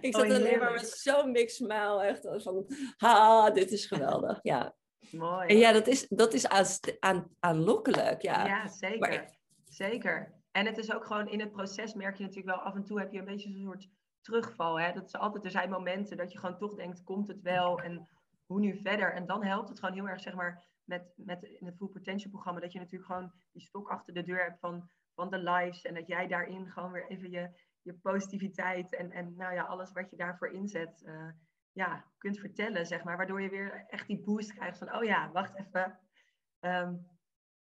Ik 0.00 0.14
Oh, 0.14 0.20
zat 0.20 0.30
alleen 0.30 0.58
maar 0.58 0.72
met 0.72 0.88
zo'n 0.88 1.32
big 1.32 1.50
smile, 1.50 2.02
echt 2.02 2.42
van, 2.42 2.66
ha, 2.96 3.50
dit 3.50 3.70
is 3.70 3.86
geweldig. 3.86 4.38
Ja, 4.42 4.74
Mooi. 5.10 5.48
en 5.48 5.56
ja, 5.56 5.72
dat 5.72 5.86
is, 5.86 6.06
dat 6.08 6.34
is 6.34 6.46
aan, 6.48 6.66
aan, 6.98 7.30
aanlokkelijk, 7.40 8.22
ja. 8.22 8.46
Ja, 8.46 8.68
zeker. 8.68 8.98
Maar- 8.98 9.32
Zeker. 9.68 10.42
En 10.56 10.66
het 10.66 10.78
is 10.78 10.92
ook 10.92 11.04
gewoon 11.04 11.28
in 11.28 11.40
het 11.40 11.52
proces 11.52 11.94
merk 11.94 12.16
je 12.16 12.22
natuurlijk 12.22 12.56
wel 12.56 12.64
af 12.64 12.74
en 12.74 12.84
toe 12.84 12.98
heb 12.98 13.12
je 13.12 13.18
een 13.18 13.24
beetje 13.24 13.50
zo'n 13.50 13.62
soort 13.62 13.88
terugval. 14.20 14.80
Hè? 14.80 14.92
Dat 14.92 15.06
is 15.06 15.14
altijd, 15.14 15.44
er 15.44 15.50
zijn 15.50 15.70
momenten 15.70 16.16
dat 16.16 16.32
je 16.32 16.38
gewoon 16.38 16.58
toch 16.58 16.74
denkt, 16.74 17.02
komt 17.02 17.28
het 17.28 17.40
wel 17.40 17.80
en 17.80 18.08
hoe 18.46 18.60
nu 18.60 18.76
verder? 18.76 19.12
En 19.12 19.26
dan 19.26 19.44
helpt 19.44 19.68
het 19.68 19.78
gewoon 19.78 19.94
heel 19.94 20.08
erg, 20.08 20.20
zeg 20.20 20.34
maar, 20.34 20.64
met, 20.84 21.12
met 21.16 21.42
in 21.42 21.66
het 21.66 21.76
Full 21.76 21.88
Potential 21.88 22.30
programma, 22.30 22.60
dat 22.60 22.72
je 22.72 22.78
natuurlijk 22.78 23.10
gewoon 23.12 23.32
die 23.52 23.62
stok 23.62 23.88
achter 23.88 24.14
de 24.14 24.22
deur 24.22 24.44
hebt 24.44 24.58
van, 24.58 24.90
van 25.14 25.30
de 25.30 25.38
lives 25.38 25.82
en 25.82 25.94
dat 25.94 26.06
jij 26.06 26.26
daarin 26.26 26.70
gewoon 26.70 26.92
weer 26.92 27.08
even 27.08 27.30
je, 27.30 27.50
je 27.82 27.94
positiviteit 27.94 28.94
en, 28.94 29.10
en 29.10 29.34
nou 29.36 29.54
ja, 29.54 29.62
alles 29.62 29.92
wat 29.92 30.10
je 30.10 30.16
daarvoor 30.16 30.48
inzet, 30.48 31.02
eh, 31.04 31.28
ja, 31.72 32.04
kunt 32.18 32.38
vertellen, 32.38 32.86
zeg 32.86 33.04
maar. 33.04 33.16
Waardoor 33.16 33.42
je 33.42 33.48
weer 33.48 33.84
echt 33.86 34.06
die 34.06 34.22
boost 34.22 34.54
krijgt 34.54 34.78
van, 34.78 34.94
oh 34.94 35.04
ja, 35.04 35.30
wacht 35.32 35.58
even. 35.58 35.98
Ehm, 36.60 36.94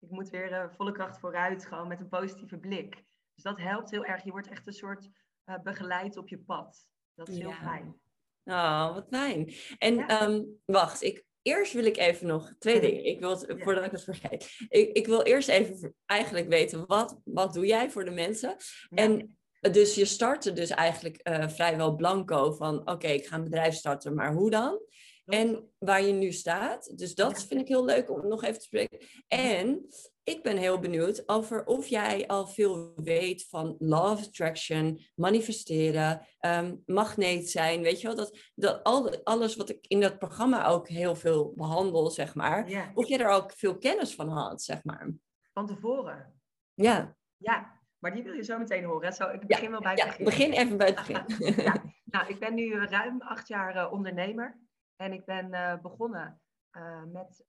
ik 0.02 0.10
moet 0.10 0.30
weer 0.30 0.52
eh, 0.52 0.70
volle 0.70 0.92
kracht 0.92 1.20
vooruit, 1.20 1.66
gewoon 1.66 1.88
met 1.88 2.00
een 2.00 2.10
positieve 2.10 2.58
blik. 2.58 2.96
Dus 3.36 3.44
dat 3.44 3.58
helpt 3.58 3.92
heel 3.92 4.06
erg. 4.06 4.24
Je 4.24 4.32
wordt 4.32 4.50
echt 4.50 4.68
een 4.68 4.74
soort 4.74 5.10
eh, 5.44 5.60
begeleid 5.64 6.18
op 6.18 6.28
je 6.30 6.40
pad. 6.40 6.86
Dat 7.16 7.28
is 7.30 7.38
heel 7.38 7.52
fijn. 7.52 8.00
Oh, 8.44 8.94
wat 8.94 9.08
fijn. 9.10 9.54
En 9.78 9.96
Ja. 9.96 10.08
ehm, 10.08 10.44
wacht, 10.66 11.02
ik, 11.02 11.26
eerst 11.42 11.74
wil 11.74 11.86
ik 11.86 11.98
even 11.98 12.28
nog 12.28 12.54
twee 12.60 12.80
dingen. 12.80 13.06
Ik 13.06 13.20
wil 13.20 13.30
het, 13.30 13.46
Ja. 13.48 13.58
voordat 13.58 13.86
ik 13.86 13.92
het 13.92 14.04
vergeet. 14.04 14.56
Ik, 14.70 14.98
ik 14.98 15.06
wil 15.08 15.22
eerst 15.22 15.50
even 15.50 15.96
eigenlijk 16.06 16.48
weten, 16.48 16.86
wat, 16.88 17.20
wat 17.24 17.54
doe 17.54 17.66
jij 17.66 17.90
voor 17.90 18.06
de 18.06 18.12
mensen? 18.12 18.56
En 18.90 19.36
Dus 19.72 19.96
je 19.96 20.06
startte 20.06 20.54
dus 20.54 20.70
eigenlijk 20.70 21.28
uh, 21.30 21.48
vrijwel 21.48 21.96
blanco 21.96 22.52
van 22.52 22.90
oké, 22.90 23.08
ik 23.08 23.26
ga 23.28 23.36
een 23.36 23.44
bedrijf 23.44 23.74
starten, 23.74 24.16
maar 24.16 24.34
hoe 24.34 24.50
dan? 24.50 24.82
En 25.26 25.70
waar 25.78 26.02
je 26.02 26.14
nu 26.14 26.32
staat. 26.32 26.98
Dus 26.98 27.16
dat 27.16 27.44
vind 27.44 27.62
ik 27.62 27.68
heel 27.68 27.86
leuk 27.86 28.10
om 28.10 28.28
nog 28.28 28.44
even 28.44 28.60
te 28.60 28.66
spreken. 28.66 29.00
En 29.28 29.86
ik 30.24 30.44
ben 30.44 30.58
heel 30.58 30.80
benieuwd 30.80 31.30
over 31.30 31.66
of 31.66 31.88
jij 31.88 32.28
al 32.28 32.48
veel 32.48 32.94
weet 32.96 33.48
van 33.48 33.76
love 33.80 34.26
attraction, 34.28 35.00
manifesteren, 35.16 36.28
um, 36.40 36.84
magneet 36.86 37.50
zijn. 37.50 37.82
Weet 37.82 38.02
je 38.02 38.08
wel, 38.08 38.16
dat, 38.16 38.38
dat 38.56 38.84
al, 38.84 39.24
alles 39.24 39.56
wat 39.56 39.70
ik 39.70 39.86
in 39.88 40.02
dat 40.02 40.18
programma 40.18 40.66
ook 40.66 40.88
heel 40.88 41.16
veel 41.16 41.54
behandel, 41.56 42.10
zeg 42.10 42.36
maar. 42.36 42.92
Of 42.94 43.08
jij 43.08 43.20
er 43.20 43.30
ook 43.30 43.52
veel 43.52 43.78
kennis 43.78 44.16
van 44.16 44.30
had, 44.30 44.62
zeg 44.62 44.84
maar. 44.84 45.12
Van 45.54 45.68
tevoren? 45.68 46.42
Ja. 46.74 47.16
Ja, 47.38 47.80
maar 47.98 48.14
die 48.14 48.24
wil 48.24 48.34
je 48.34 48.44
zo 48.44 48.58
meteen 48.58 48.84
horen. 48.84 49.14
Zo, 49.14 49.30
ik 49.30 49.48
begin 49.48 49.72
wel 49.72 49.82
bij 49.82 49.92
het 49.92 50.00
ja, 50.00 50.06
begin. 50.06 50.26
begin 50.26 50.52
even 50.52 50.78
bij 50.78 50.88
het 50.88 50.96
begin. 50.96 51.64
ja. 51.64 51.84
Nou, 52.04 52.28
ik 52.28 52.40
ben 52.40 52.54
nu 52.54 52.86
ruim 52.86 53.22
acht 53.22 53.48
jaar 53.48 53.76
uh, 53.76 53.92
ondernemer. 53.92 54.60
En 55.02 55.14
ik 55.14 55.26
ben 55.26 55.54
uh, 55.54 55.78
begonnen 55.82 56.42
uh, 56.72 57.04
met 57.04 57.46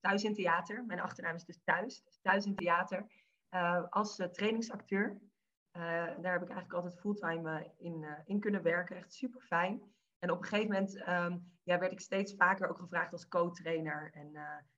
Thuis 0.00 0.24
in 0.24 0.34
Theater. 0.34 0.84
Mijn 0.86 1.00
achternaam 1.00 1.34
is 1.34 1.44
dus 1.44 1.60
Thuis. 1.64 2.02
Dus 2.04 2.18
thuis 2.22 2.46
in 2.46 2.54
Theater. 2.54 3.06
als 3.88 4.16
trainingsacteur. 4.32 5.18
daar 5.72 6.32
heb 6.32 6.42
ik 6.42 6.48
eigenlijk 6.48 6.72
altijd 6.72 7.00
fulltime 7.00 7.72
in, 7.78 8.06
in 8.24 8.40
kunnen 8.40 8.62
werken. 8.62 8.96
Echt 8.96 9.12
super 9.12 9.40
fijn. 9.40 9.82
En 10.18 10.30
op 10.30 10.38
een 10.38 10.44
gegeven 10.44 10.72
moment 10.72 11.08
um, 11.08 11.52
ja, 11.62 11.78
werd 11.78 11.92
ik 11.92 12.00
steeds 12.00 12.34
vaker 12.34 12.68
ook 12.68 12.78
gevraagd 12.78 13.12
als 13.12 13.28
co-trainer. 13.28 14.10
En 14.12 14.30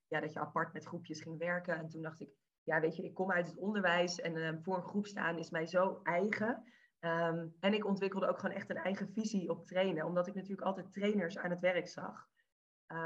ja, 0.09 0.21
dat 0.21 0.33
je 0.33 0.41
apart 0.41 0.73
met 0.73 0.85
groepjes 0.85 1.21
ging 1.21 1.39
werken. 1.39 1.77
En 1.77 1.89
toen 1.89 2.03
dacht 2.03 2.21
ik, 2.21 2.31
ja, 2.63 2.81
weet 2.81 2.97
je, 2.97 3.03
ik 3.03 3.15
kom 3.15 3.33
uit 3.33 3.47
het 3.47 3.59
onderwijs 3.59 4.21
en 4.21 4.63
voor 4.63 4.77
een 4.77 4.89
groep 4.89 5.07
staan 5.07 5.39
is 5.39 5.51
mij 5.51 5.67
zo 5.67 6.01
eigen. 6.03 6.65
Um, 7.01 7.57
en 7.61 7.75
ik 7.75 7.87
ontwikkelde 7.87 8.29
ook 8.29 8.39
gewoon 8.39 8.57
echt 8.57 8.71
een 8.71 8.77
eigen 8.77 9.09
visie 9.13 9.51
op 9.51 9.67
trainen, 9.67 10.07
omdat 10.07 10.27
ik 10.27 10.35
natuurlijk 10.35 10.67
altijd 10.67 10.93
trainers 10.93 11.39
aan 11.39 11.51
het 11.51 11.61
werk 11.61 11.89
zag. 11.89 12.29
Um, 12.93 12.99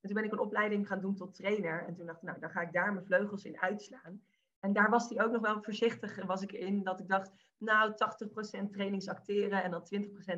toen 0.00 0.14
ben 0.14 0.24
ik 0.24 0.32
een 0.32 0.38
opleiding 0.38 0.86
gaan 0.86 1.00
doen 1.00 1.14
tot 1.14 1.34
trainer. 1.34 1.86
En 1.86 1.94
toen 1.94 2.06
dacht 2.06 2.22
ik, 2.22 2.28
nou, 2.28 2.40
dan 2.40 2.50
ga 2.50 2.60
ik 2.60 2.72
daar 2.72 2.92
mijn 2.92 3.06
vleugels 3.06 3.44
in 3.44 3.60
uitslaan. 3.60 4.22
En 4.60 4.72
daar 4.72 4.90
was 4.90 5.08
hij 5.08 5.24
ook 5.24 5.30
nog 5.32 5.40
wel 5.40 5.62
voorzichtig 5.62 6.24
was 6.24 6.42
ik 6.42 6.52
in, 6.52 6.82
dat 6.82 7.00
ik 7.00 7.08
dacht, 7.08 7.30
nou, 7.58 7.92
80% 7.92 7.94
trainingsacteren 8.70 9.62
en 9.62 9.70
dan 9.70 9.86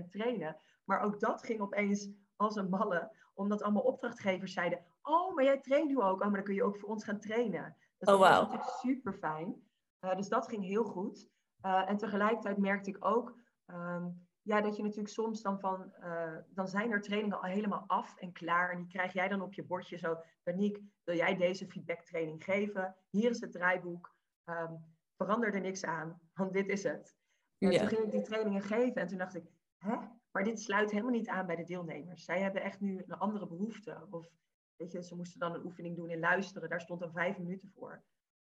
20% 0.06 0.08
trainen. 0.10 0.56
Maar 0.84 1.00
ook 1.00 1.20
dat 1.20 1.44
ging 1.44 1.60
opeens 1.60 2.08
als 2.36 2.56
een 2.56 2.70
ballen, 2.70 3.10
omdat 3.34 3.62
allemaal 3.62 3.82
opdrachtgevers 3.82 4.52
zeiden, 4.52 4.84
oh, 5.02 5.34
maar 5.34 5.44
jij 5.44 5.60
traint 5.60 5.88
nu 5.88 6.00
ook, 6.00 6.20
oh, 6.20 6.26
maar 6.26 6.30
dan 6.30 6.44
kun 6.44 6.54
je 6.54 6.64
ook 6.64 6.78
voor 6.78 6.88
ons 6.88 7.04
gaan 7.04 7.20
trainen. 7.20 7.76
Dus 7.98 8.08
oh, 8.08 8.14
wow. 8.14 8.22
dat 8.22 8.30
was 8.30 8.48
natuurlijk 8.48 8.78
super 8.78 9.12
fijn. 9.12 9.62
Uh, 10.00 10.16
dus 10.16 10.28
dat 10.28 10.48
ging 10.48 10.64
heel 10.64 10.84
goed. 10.84 11.28
Uh, 11.66 11.90
en 11.90 11.96
tegelijkertijd 11.96 12.58
merkte 12.58 12.90
ik 12.90 13.04
ook 13.04 13.38
um, 13.66 14.26
ja, 14.42 14.60
dat 14.60 14.76
je 14.76 14.82
natuurlijk 14.82 15.14
soms 15.14 15.42
dan 15.42 15.60
van, 15.60 15.92
uh, 16.00 16.36
dan 16.48 16.68
zijn 16.68 16.90
er 16.90 17.00
trainingen 17.00 17.36
al 17.36 17.50
helemaal 17.50 17.84
af 17.86 18.16
en 18.16 18.32
klaar. 18.32 18.70
En 18.70 18.78
die 18.78 18.86
krijg 18.86 19.12
jij 19.12 19.28
dan 19.28 19.42
op 19.42 19.54
je 19.54 19.64
bordje 19.64 19.96
zo, 19.96 20.16
Danique, 20.42 20.82
wil 21.04 21.16
jij 21.16 21.36
deze 21.36 21.66
feedbacktraining 21.66 22.44
geven? 22.44 22.96
Hier 23.10 23.30
is 23.30 23.40
het 23.40 23.52
draaiboek. 23.52 24.14
Um, 24.44 24.84
verander 25.16 25.54
er 25.54 25.60
niks 25.60 25.84
aan, 25.84 26.20
want 26.34 26.52
dit 26.52 26.68
is 26.68 26.82
het. 26.82 27.16
En 27.58 27.70
toen 27.70 27.88
ging 27.88 28.04
ik 28.04 28.10
die 28.10 28.22
trainingen 28.22 28.62
geven 28.62 29.00
en 29.00 29.06
toen 29.06 29.18
dacht 29.18 29.34
ik, 29.34 29.44
hè? 29.78 29.96
Maar 30.30 30.44
dit 30.44 30.60
sluit 30.60 30.90
helemaal 30.90 31.12
niet 31.12 31.28
aan 31.28 31.46
bij 31.46 31.56
de 31.56 31.64
deelnemers. 31.64 32.24
Zij 32.24 32.40
hebben 32.40 32.62
echt 32.62 32.80
nu 32.80 33.02
een 33.06 33.18
andere 33.18 33.46
behoefte. 33.46 34.06
Of 34.10 34.28
Weet 34.76 34.92
je, 34.92 35.02
ze 35.02 35.16
moesten 35.16 35.40
dan 35.40 35.54
een 35.54 35.64
oefening 35.64 35.96
doen 35.96 36.10
in 36.10 36.18
luisteren. 36.18 36.68
Daar 36.68 36.80
stond 36.80 37.00
dan 37.00 37.12
vijf 37.12 37.38
minuten 37.38 37.68
voor. 37.68 38.02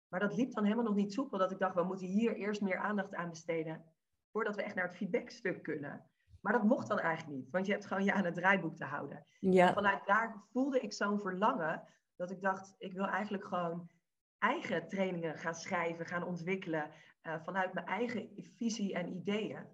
Maar 0.09 0.19
dat 0.19 0.35
liep 0.35 0.53
dan 0.53 0.63
helemaal 0.63 0.85
nog 0.85 0.95
niet 0.95 1.13
soepel. 1.13 1.37
Dat 1.37 1.51
ik 1.51 1.59
dacht, 1.59 1.75
we 1.75 1.83
moeten 1.83 2.07
hier 2.07 2.35
eerst 2.35 2.61
meer 2.61 2.77
aandacht 2.77 3.15
aan 3.15 3.29
besteden. 3.29 3.85
Voordat 4.31 4.55
we 4.55 4.63
echt 4.63 4.75
naar 4.75 4.87
het 4.87 4.95
feedbackstuk 4.95 5.63
kunnen. 5.63 6.09
Maar 6.41 6.53
dat 6.53 6.63
mocht 6.63 6.87
dan 6.87 6.99
eigenlijk 6.99 7.37
niet. 7.37 7.49
Want 7.49 7.65
je 7.65 7.71
hebt 7.71 7.85
gewoon 7.85 8.03
je 8.03 8.13
aan 8.13 8.25
het 8.25 8.35
draaiboek 8.35 8.75
te 8.75 8.85
houden. 8.85 9.25
Ja. 9.39 9.73
vanuit 9.73 10.05
daar 10.05 10.43
voelde 10.51 10.79
ik 10.79 10.93
zo'n 10.93 11.19
verlangen. 11.19 11.83
Dat 12.15 12.31
ik 12.31 12.41
dacht, 12.41 12.75
ik 12.77 12.93
wil 12.93 13.07
eigenlijk 13.07 13.45
gewoon 13.45 13.89
eigen 14.37 14.87
trainingen 14.87 15.37
gaan 15.37 15.55
schrijven, 15.55 16.05
gaan 16.05 16.23
ontwikkelen. 16.23 16.91
Uh, 17.23 17.35
vanuit 17.43 17.73
mijn 17.73 17.85
eigen 17.85 18.29
visie 18.35 18.93
en 18.93 19.15
ideeën. 19.15 19.65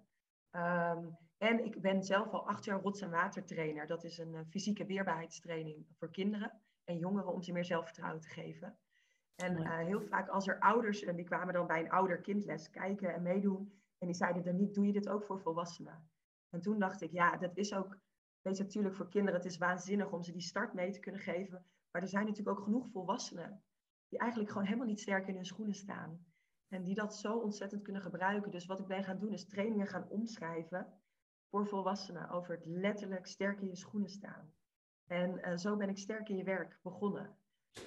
Um, 0.50 1.18
en 1.38 1.64
ik 1.64 1.80
ben 1.80 2.02
zelf 2.02 2.32
al 2.32 2.48
acht 2.48 2.64
jaar 2.64 2.80
rots- 2.80 3.00
en 3.00 3.10
watertrainer. 3.10 3.86
Dat 3.86 4.04
is 4.04 4.18
een 4.18 4.34
uh, 4.34 4.40
fysieke 4.50 4.86
weerbaarheidstraining 4.86 5.86
voor 5.98 6.10
kinderen 6.10 6.60
en 6.84 6.98
jongeren 6.98 7.32
om 7.32 7.42
ze 7.42 7.52
meer 7.52 7.64
zelfvertrouwen 7.64 8.20
te 8.20 8.28
geven. 8.28 8.78
En 9.34 9.60
uh, 9.60 9.76
heel 9.78 10.02
vaak 10.02 10.28
als 10.28 10.48
er 10.48 10.58
ouders, 10.58 11.02
en 11.02 11.16
die 11.16 11.24
kwamen 11.24 11.54
dan 11.54 11.66
bij 11.66 11.80
een 11.80 11.90
ouder-kindles 11.90 12.70
kijken 12.70 13.14
en 13.14 13.22
meedoen. 13.22 13.72
En 13.98 14.06
die 14.06 14.16
zeiden 14.16 14.44
dan 14.44 14.56
niet, 14.56 14.74
doe 14.74 14.86
je 14.86 14.92
dit 14.92 15.08
ook 15.08 15.24
voor 15.24 15.40
volwassenen? 15.40 16.10
En 16.50 16.60
toen 16.60 16.78
dacht 16.78 17.00
ik, 17.00 17.10
ja, 17.10 17.36
dat 17.36 17.56
is 17.56 17.74
ook, 17.74 17.98
weet 18.40 18.56
je, 18.56 18.62
natuurlijk 18.62 18.94
voor 18.94 19.08
kinderen, 19.08 19.40
het 19.40 19.50
is 19.50 19.58
waanzinnig 19.58 20.12
om 20.12 20.22
ze 20.22 20.32
die 20.32 20.40
start 20.40 20.74
mee 20.74 20.90
te 20.90 21.00
kunnen 21.00 21.20
geven. 21.20 21.64
Maar 21.90 22.02
er 22.02 22.08
zijn 22.08 22.26
natuurlijk 22.26 22.58
ook 22.58 22.64
genoeg 22.64 22.90
volwassenen 22.90 23.62
die 24.08 24.18
eigenlijk 24.18 24.50
gewoon 24.50 24.66
helemaal 24.66 24.86
niet 24.86 25.00
sterk 25.00 25.26
in 25.26 25.34
hun 25.34 25.44
schoenen 25.44 25.74
staan. 25.74 26.26
En 26.68 26.82
die 26.82 26.94
dat 26.94 27.16
zo 27.16 27.38
ontzettend 27.38 27.82
kunnen 27.82 28.02
gebruiken. 28.02 28.50
Dus 28.50 28.66
wat 28.66 28.80
ik 28.80 28.86
ben 28.86 29.04
gaan 29.04 29.18
doen 29.18 29.32
is 29.32 29.46
trainingen 29.46 29.86
gaan 29.86 30.08
omschrijven 30.08 31.00
voor 31.50 31.66
volwassenen 31.66 32.28
over 32.28 32.54
het 32.54 32.66
letterlijk 32.66 33.26
sterk 33.26 33.60
in 33.60 33.68
je 33.68 33.76
schoenen 33.76 34.10
staan. 34.10 34.52
En 35.06 35.38
uh, 35.38 35.56
zo 35.56 35.76
ben 35.76 35.88
ik 35.88 35.98
sterk 35.98 36.28
in 36.28 36.36
je 36.36 36.44
werk 36.44 36.78
begonnen. 36.82 37.36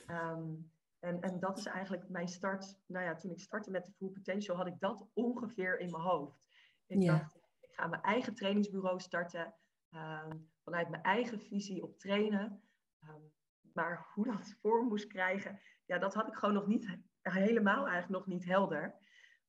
Um, 0.07 0.71
en, 1.05 1.21
en 1.21 1.39
dat 1.39 1.57
is 1.57 1.65
eigenlijk 1.65 2.09
mijn 2.09 2.27
start. 2.27 2.77
Nou 2.85 3.05
ja, 3.05 3.15
toen 3.15 3.31
ik 3.31 3.39
startte 3.39 3.71
met 3.71 3.85
de 3.85 3.91
Full 3.91 4.09
Potential 4.09 4.57
had 4.57 4.67
ik 4.67 4.79
dat 4.79 5.07
ongeveer 5.13 5.79
in 5.79 5.91
mijn 5.91 6.03
hoofd. 6.03 6.43
Ik 6.87 7.05
dacht, 7.05 7.35
ik 7.59 7.73
ga 7.73 7.87
mijn 7.87 8.01
eigen 8.01 8.35
trainingsbureau 8.35 8.99
starten. 8.99 9.53
Um, 9.91 10.49
vanuit 10.63 10.89
mijn 10.89 11.03
eigen 11.03 11.39
visie 11.39 11.83
op 11.83 11.97
trainen. 11.97 12.61
Um, 13.03 13.31
maar 13.73 14.07
hoe 14.13 14.25
dat 14.25 14.55
vorm 14.61 14.87
moest 14.87 15.07
krijgen, 15.07 15.59
ja, 15.85 15.97
dat 15.97 16.13
had 16.13 16.27
ik 16.27 16.33
gewoon 16.33 16.55
nog 16.55 16.67
niet 16.67 16.97
helemaal 17.21 17.87
eigenlijk 17.87 18.09
nog 18.09 18.27
niet 18.27 18.45
helder. 18.45 18.95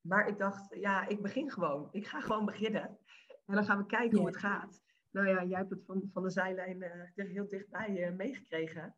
Maar 0.01 0.29
ik 0.29 0.39
dacht, 0.39 0.75
ja, 0.75 1.07
ik 1.07 1.23
begin 1.23 1.51
gewoon. 1.51 1.89
Ik 1.91 2.07
ga 2.07 2.21
gewoon 2.21 2.45
beginnen. 2.45 2.99
En 3.47 3.55
dan 3.55 3.65
gaan 3.65 3.79
we 3.79 3.87
kijken 3.87 4.19
hoe 4.19 4.27
het 4.27 4.37
gaat. 4.37 4.83
Nou 5.11 5.29
ja, 5.29 5.45
jij 5.45 5.59
hebt 5.59 5.71
het 5.71 5.85
van, 5.85 6.11
van 6.13 6.23
de 6.23 6.31
zijlijn 6.31 6.83
uh, 7.15 7.27
heel 7.29 7.49
dichtbij 7.49 8.09
uh, 8.09 8.17
meegekregen. 8.17 8.97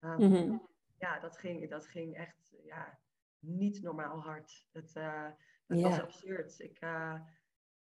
Um. 0.00 0.62
Ja, 1.04 1.18
dat 1.18 1.38
ging, 1.38 1.70
dat 1.70 1.86
ging 1.86 2.16
echt 2.16 2.54
ja, 2.64 2.98
niet 3.38 3.82
normaal 3.82 4.20
hard. 4.22 4.66
Het, 4.72 4.94
uh, 4.96 5.28
het 5.66 5.80
was 5.80 6.00
absurd. 6.00 6.60
Ik, 6.60 6.78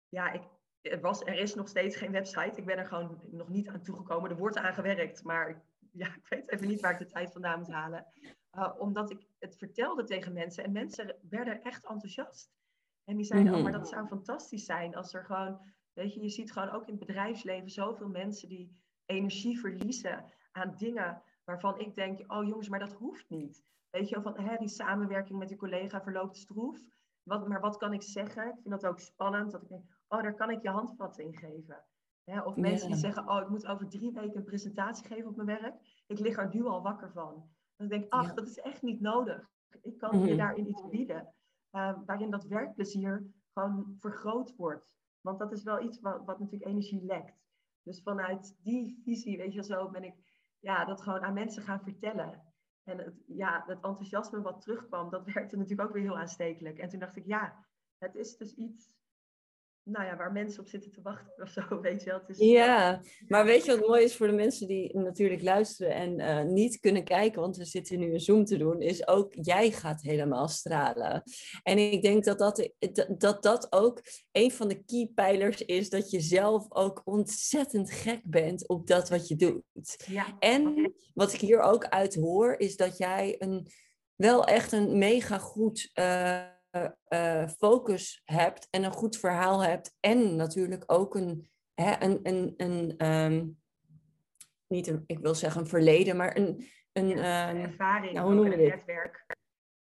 ja, 0.09 0.31
ik, 0.31 0.43
er, 0.81 1.01
was, 1.01 1.21
er 1.21 1.37
is 1.37 1.55
nog 1.55 1.67
steeds 1.67 1.95
geen 1.95 2.11
website. 2.11 2.59
Ik 2.59 2.65
ben 2.65 2.77
er 2.77 2.87
gewoon 2.87 3.21
nog 3.31 3.49
niet 3.49 3.69
aan 3.69 3.81
toegekomen. 3.81 4.29
Er 4.29 4.37
wordt 4.37 4.57
aan 4.57 4.73
gewerkt, 4.73 5.23
maar 5.23 5.63
ja, 6.01 6.07
ik 6.07 6.27
weet 6.27 6.51
even 6.51 6.67
niet 6.67 6.81
waar 6.81 6.91
ik 6.91 6.99
de 6.99 7.05
tijd 7.05 7.31
vandaan 7.31 7.59
moet 7.59 7.71
halen. 7.71 8.05
omdat 8.77 9.11
ik 9.11 9.27
het 9.39 9.57
vertelde 9.57 10.03
tegen 10.03 10.33
mensen 10.33 10.63
en 10.63 10.71
mensen 10.71 11.15
werden 11.29 11.61
echt 11.61 11.87
enthousiast. 11.87 12.51
En 13.03 13.15
die 13.15 13.25
zeiden, 13.25 13.53
oh, 13.53 13.63
maar 13.63 13.71
dat 13.71 13.89
zou 13.89 14.07
fantastisch 14.07 14.65
zijn 14.65 14.95
als 14.95 15.13
er 15.13 15.25
gewoon 15.25 15.61
Weet 15.93 16.13
je, 16.13 16.21
je 16.21 16.29
ziet 16.29 16.51
gewoon 16.51 16.69
ook 16.69 16.87
in 16.87 16.95
het 16.95 17.05
bedrijfsleven 17.05 17.69
zoveel 17.69 18.07
mensen 18.07 18.49
die 18.49 18.81
energie 19.05 19.59
verliezen 19.59 20.25
aan 20.51 20.75
dingen 20.77 21.21
waarvan 21.43 21.79
ik 21.79 21.95
denk, 21.95 22.33
oh 22.33 22.45
jongens, 22.45 22.69
maar 22.69 22.79
dat 22.79 22.93
hoeft 22.93 23.29
niet. 23.29 23.63
Weet 23.89 24.09
je, 24.09 24.21
van 24.21 24.39
hè, 24.39 24.57
die 24.57 24.67
samenwerking 24.67 25.39
met 25.39 25.49
je 25.49 25.55
collega 25.55 26.01
verloopt 26.01 26.37
stroef. 26.37 26.79
Wat, 27.23 27.47
maar 27.47 27.59
wat 27.59 27.77
kan 27.77 27.93
ik 27.93 28.01
zeggen? 28.01 28.47
Ik 28.47 28.61
vind 28.61 28.81
dat 28.81 28.85
ook 28.85 28.99
spannend. 28.99 29.51
Dat 29.51 29.61
ik 29.61 29.69
denk, 29.69 29.83
oh, 30.07 30.21
daar 30.21 30.35
kan 30.35 30.49
ik 30.49 30.61
je 30.61 30.69
handvatten 30.69 31.23
in 31.23 31.37
geven. 31.37 31.85
of 32.45 32.55
mensen 32.55 32.87
die 32.87 32.97
zeggen, 32.97 33.29
oh, 33.29 33.41
ik 33.41 33.49
moet 33.49 33.67
over 33.67 33.89
drie 33.89 34.11
weken 34.11 34.37
een 34.37 34.43
presentatie 34.43 35.07
geven 35.07 35.29
op 35.29 35.35
mijn 35.35 35.61
werk. 35.61 36.03
Ik 36.07 36.19
lig 36.19 36.37
er 36.37 36.49
nu 36.53 36.65
al 36.65 36.81
wakker 36.81 37.11
van. 37.11 37.49
Dan 37.75 37.87
denk 37.87 38.03
ik, 38.03 38.11
ach, 38.11 38.33
dat 38.33 38.47
is 38.47 38.59
echt 38.59 38.81
niet 38.81 39.01
nodig. 39.01 39.49
Ik 39.81 39.97
kan 39.97 40.19
je 40.19 40.25
mhm. 40.25 40.37
daarin 40.37 40.69
iets 40.69 40.89
bieden. 40.89 41.33
Uh, 41.71 41.97
waarin 42.05 42.29
dat 42.29 42.45
werkplezier 42.45 43.31
gewoon 43.53 43.95
vergroot 43.99 44.55
wordt. 44.55 44.93
Want 45.21 45.39
dat 45.39 45.51
is 45.51 45.63
wel 45.63 45.83
iets 45.83 45.99
wat, 45.99 46.25
wat 46.25 46.39
natuurlijk 46.39 46.71
energie 46.71 47.03
lekt. 47.03 47.41
Dus 47.83 48.01
vanuit 48.01 48.57
die 48.63 49.01
visie, 49.03 49.37
weet 49.37 49.53
je 49.53 49.63
zo, 49.63 49.89
ben 49.89 50.03
ik 50.03 50.15
ja, 50.61 50.85
dat 50.85 51.01
gewoon 51.01 51.21
aan 51.21 51.33
mensen 51.33 51.63
gaan 51.63 51.83
vertellen. 51.83 52.41
En 52.83 52.97
het, 52.97 53.23
ja, 53.27 53.63
het 53.67 53.81
enthousiasme 53.81 54.41
wat 54.41 54.61
terugkwam, 54.61 55.09
dat 55.09 55.25
werkte 55.33 55.57
natuurlijk 55.57 55.87
ook 55.87 55.93
weer 55.93 56.03
heel 56.03 56.17
aanstekelijk. 56.17 56.77
En 56.77 56.89
toen 56.89 56.99
dacht 56.99 57.15
ik, 57.15 57.25
ja, 57.25 57.65
het 57.97 58.15
is 58.15 58.37
dus 58.37 58.53
iets 58.53 58.89
nou 59.83 60.05
ja, 60.05 60.17
waar 60.17 60.31
mensen 60.31 60.59
op 60.61 60.67
zitten 60.67 60.91
te 60.91 61.01
wachten 61.01 61.43
of 61.43 61.49
zo, 61.49 61.61
weet 61.81 62.03
je 62.03 62.09
wel. 62.09 62.21
Is, 62.27 62.37
ja, 62.37 63.01
maar 63.27 63.45
weet 63.45 63.65
je 63.65 63.71
wat 63.71 63.87
mooi 63.87 64.03
is 64.03 64.15
voor 64.15 64.27
de 64.27 64.33
mensen 64.33 64.67
die 64.67 64.97
natuurlijk 64.97 65.41
luisteren 65.41 65.93
en 65.93 66.19
uh, 66.19 66.43
niet 66.43 66.79
kunnen 66.79 67.03
kijken, 67.03 67.41
want 67.41 67.57
we 67.57 67.65
zitten 67.65 67.99
nu 67.99 68.13
een 68.13 68.19
Zoom 68.19 68.45
te 68.45 68.57
doen, 68.57 68.81
is 68.81 69.07
ook 69.07 69.33
jij 69.41 69.71
gaat 69.71 70.01
helemaal 70.01 70.47
stralen. 70.47 71.23
En 71.63 71.77
ik 71.77 72.01
denk 72.01 72.23
dat 72.23 72.37
dat, 72.37 72.69
dat, 73.17 73.43
dat 73.43 73.67
ook 73.69 74.01
een 74.31 74.51
van 74.51 74.67
de 74.67 74.83
keypijlers 74.83 75.61
is, 75.61 75.89
dat 75.89 76.11
je 76.11 76.19
zelf 76.19 76.65
ook 76.69 77.01
ontzettend 77.03 77.91
gek 77.91 78.21
bent 78.23 78.67
op 78.67 78.87
dat 78.87 79.09
wat 79.09 79.27
je 79.27 79.35
doet. 79.35 80.03
Ja. 80.07 80.35
En 80.39 80.93
wat 81.13 81.33
ik 81.33 81.39
hier 81.39 81.59
ook 81.59 81.85
uit 81.85 82.15
hoor, 82.15 82.59
is 82.59 82.75
dat 82.75 82.97
jij 82.97 83.35
een, 83.39 83.67
wel 84.15 84.45
echt 84.45 84.71
een 84.71 84.97
mega 84.97 85.37
goed... 85.37 85.89
Uh, 85.93 86.41
uh, 87.09 87.47
focus 87.47 88.21
hebt 88.25 88.67
en 88.69 88.83
een 88.83 88.93
goed 88.93 89.17
verhaal 89.17 89.63
hebt. 89.63 89.95
En 89.99 90.35
natuurlijk 90.35 90.83
ook 90.85 91.15
een, 91.15 91.49
hè, 91.73 92.01
een, 92.01 92.19
een, 92.23 92.53
een 92.57 93.07
um, 93.07 93.61
niet 94.67 94.87
een, 94.87 95.03
ik 95.05 95.19
wil 95.19 95.35
zeggen 95.35 95.61
een 95.61 95.67
verleden, 95.67 96.17
maar 96.17 96.37
een, 96.37 96.67
een 96.91 97.07
ja, 97.07 97.49
um, 97.49 97.57
ervaring, 97.57 98.13
nou, 98.13 98.35
hoe 98.35 98.49
dit? 98.49 98.69
netwerk. 98.69 99.25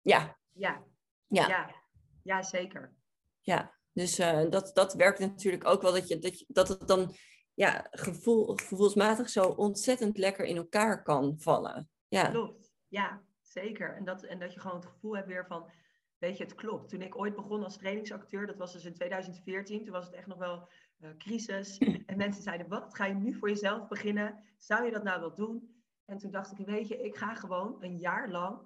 Ja. 0.02 0.38
Ja. 0.52 0.84
Ja. 1.26 1.48
ja. 1.48 1.74
ja 2.22 2.42
zeker. 2.42 2.94
Ja, 3.40 3.74
dus 3.92 4.18
uh, 4.18 4.50
dat, 4.50 4.70
dat 4.74 4.94
werkt 4.94 5.18
natuurlijk 5.18 5.66
ook 5.66 5.82
wel 5.82 5.92
dat, 5.92 6.08
je, 6.08 6.18
dat, 6.18 6.38
je, 6.38 6.44
dat 6.48 6.68
het 6.68 6.88
dan 6.88 7.14
ja, 7.54 7.86
gevoel, 7.90 8.56
gevoelsmatig 8.56 9.28
zo 9.28 9.44
ontzettend 9.48 10.18
lekker 10.18 10.44
in 10.44 10.56
elkaar 10.56 11.02
kan 11.02 11.34
vallen. 11.38 11.90
Ja. 12.08 12.30
Klopt, 12.30 12.72
ja, 12.88 13.22
zeker. 13.40 13.96
En 13.96 14.04
dat, 14.04 14.22
en 14.22 14.38
dat 14.38 14.54
je 14.54 14.60
gewoon 14.60 14.76
het 14.76 14.86
gevoel 14.86 15.16
hebt 15.16 15.28
weer 15.28 15.46
van, 15.46 15.70
weet 16.18 16.36
je, 16.36 16.44
het 16.44 16.54
klopt. 16.54 16.88
Toen 16.88 17.02
ik 17.02 17.18
ooit 17.18 17.34
begon 17.34 17.64
als 17.64 17.76
trainingsacteur, 17.76 18.46
dat 18.46 18.56
was 18.56 18.72
dus 18.72 18.84
in 18.84 18.94
2014, 18.94 19.84
toen 19.84 19.92
was 19.92 20.04
het 20.04 20.14
echt 20.14 20.26
nog 20.26 20.38
wel 20.38 20.68
uh, 21.00 21.10
crisis. 21.18 21.78
En 22.06 22.16
mensen 22.16 22.42
zeiden, 22.42 22.68
wat, 22.68 22.94
ga 22.94 23.06
je 23.06 23.14
nu 23.14 23.34
voor 23.34 23.48
jezelf 23.48 23.88
beginnen? 23.88 24.44
Zou 24.56 24.84
je 24.84 24.90
dat 24.90 25.02
nou 25.02 25.20
wel 25.20 25.34
doen? 25.34 25.82
En 26.04 26.18
toen 26.18 26.30
dacht 26.30 26.58
ik, 26.58 26.66
weet 26.66 26.88
je, 26.88 27.02
ik 27.02 27.16
ga 27.16 27.34
gewoon 27.34 27.76
een 27.80 27.98
jaar 27.98 28.30
lang 28.30 28.60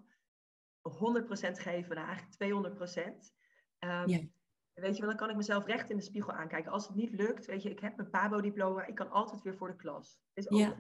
100% 0.89 0.93
geven, 1.53 1.97
nou 1.97 2.09
eigenlijk 2.09 2.79
200%. 2.79 3.33
Um, 3.79 4.09
ja. 4.09 4.21
Weet 4.73 4.97
je, 4.97 5.05
want 5.05 5.13
dan 5.13 5.17
kan 5.17 5.31
ik 5.31 5.37
mezelf 5.37 5.67
recht 5.67 5.91
in 5.91 5.97
de 5.97 6.03
spiegel 6.03 6.33
aankijken. 6.33 6.73
Als 6.73 6.87
het 6.87 6.97
niet 6.97 7.13
lukt, 7.13 7.47
weet 7.47 7.63
je, 7.63 7.71
ik 7.71 7.81
heb 7.81 7.97
mijn 7.97 8.11
PABO-diploma, 8.11 8.87
ik 8.87 8.95
kan 8.95 9.11
altijd 9.11 9.43
weer 9.43 9.57
voor 9.57 9.69
de 9.69 9.77
klas. 9.77 10.19
Is 10.33 10.51
ook 10.51 10.59
ja. 10.59 10.77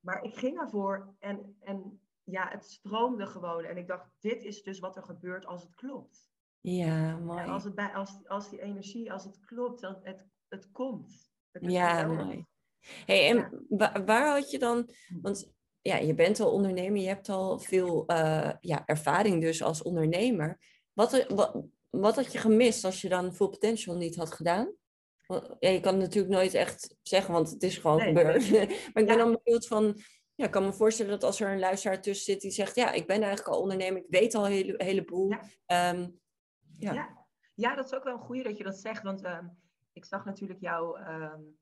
Maar 0.00 0.22
ik 0.22 0.34
ging 0.34 0.60
ervoor 0.60 1.14
en, 1.18 1.56
en 1.60 2.00
ja, 2.26 2.48
het 2.48 2.64
stroomde 2.64 3.26
gewoon. 3.26 3.64
En 3.64 3.76
ik 3.76 3.86
dacht, 3.86 4.10
dit 4.18 4.44
is 4.44 4.62
dus 4.62 4.78
wat 4.78 4.96
er 4.96 5.02
gebeurt 5.02 5.46
als 5.46 5.62
het 5.62 5.74
klopt. 5.74 6.30
Ja, 6.60 7.16
mooi. 7.16 7.42
En 7.42 7.48
als, 7.48 7.64
het 7.64 7.74
bij, 7.74 7.94
als, 7.94 8.28
als 8.28 8.50
die 8.50 8.60
energie, 8.60 9.12
als 9.12 9.24
het 9.24 9.44
klopt, 9.44 9.80
dan 9.80 9.96
het, 10.02 10.26
het 10.48 10.70
komt. 10.72 11.30
Het 11.50 11.70
ja, 11.70 12.06
mooi. 12.06 12.44
Hey, 13.06 13.28
en 13.28 13.36
ja. 13.36 13.50
waar, 13.68 14.04
waar 14.04 14.32
had 14.32 14.50
je 14.50 14.58
dan, 14.58 14.90
want 15.22 15.52
ja, 15.80 15.96
je 15.96 16.14
bent 16.14 16.40
al 16.40 16.52
ondernemer, 16.52 17.00
je 17.00 17.08
hebt 17.08 17.28
al 17.28 17.58
veel 17.58 18.04
uh, 18.06 18.52
ja, 18.60 18.86
ervaring 18.86 19.40
dus 19.40 19.62
als 19.62 19.82
ondernemer. 19.82 20.58
Wat, 20.92 21.26
wat, 21.28 21.62
wat 21.90 22.16
had 22.16 22.32
je 22.32 22.38
gemist 22.38 22.84
als 22.84 23.00
je 23.00 23.08
dan 23.08 23.34
Full 23.34 23.48
Potential 23.48 23.96
niet 23.96 24.16
had 24.16 24.32
gedaan? 24.32 24.74
Ja, 25.58 25.70
je 25.70 25.80
kan 25.80 25.92
het 25.92 26.02
natuurlijk 26.02 26.34
nooit 26.34 26.54
echt 26.54 26.96
zeggen, 27.02 27.32
want 27.32 27.50
het 27.50 27.62
is 27.62 27.78
gewoon 27.78 27.96
nee, 27.96 28.06
gebeurd. 28.06 28.50
Maar 28.92 29.02
ik 29.02 29.06
ben 29.06 29.06
ja. 29.06 29.16
dan 29.16 29.40
benieuwd 29.42 29.66
van... 29.66 30.00
Ja, 30.36 30.44
ik 30.44 30.50
kan 30.50 30.64
me 30.64 30.72
voorstellen 30.72 31.12
dat 31.12 31.22
als 31.22 31.40
er 31.40 31.52
een 31.52 31.58
luisteraar 31.58 32.02
tussen 32.02 32.32
zit 32.32 32.40
die 32.40 32.50
zegt... 32.50 32.74
Ja, 32.74 32.92
ik 32.92 33.06
ben 33.06 33.22
eigenlijk 33.22 33.48
al 33.48 33.60
ondernemer, 33.60 34.02
ik 34.02 34.10
weet 34.10 34.34
al 34.34 34.46
een 34.46 34.52
hele, 34.52 34.74
heleboel. 34.76 35.30
Ja. 35.30 35.90
Um, 35.92 36.20
ja. 36.78 36.92
ja. 36.92 37.26
Ja. 37.54 37.74
dat 37.74 37.86
is 37.86 37.94
ook 37.94 38.04
wel 38.04 38.14
een 38.14 38.24
goede 38.24 38.42
dat 38.42 38.56
je 38.56 38.64
dat 38.64 38.78
zegt. 38.78 39.02
Want 39.02 39.24
um, 39.24 39.58
ik 39.92 40.04
zag 40.04 40.24
natuurlijk 40.24 40.60
jouw, 40.60 40.96
um, 40.96 41.58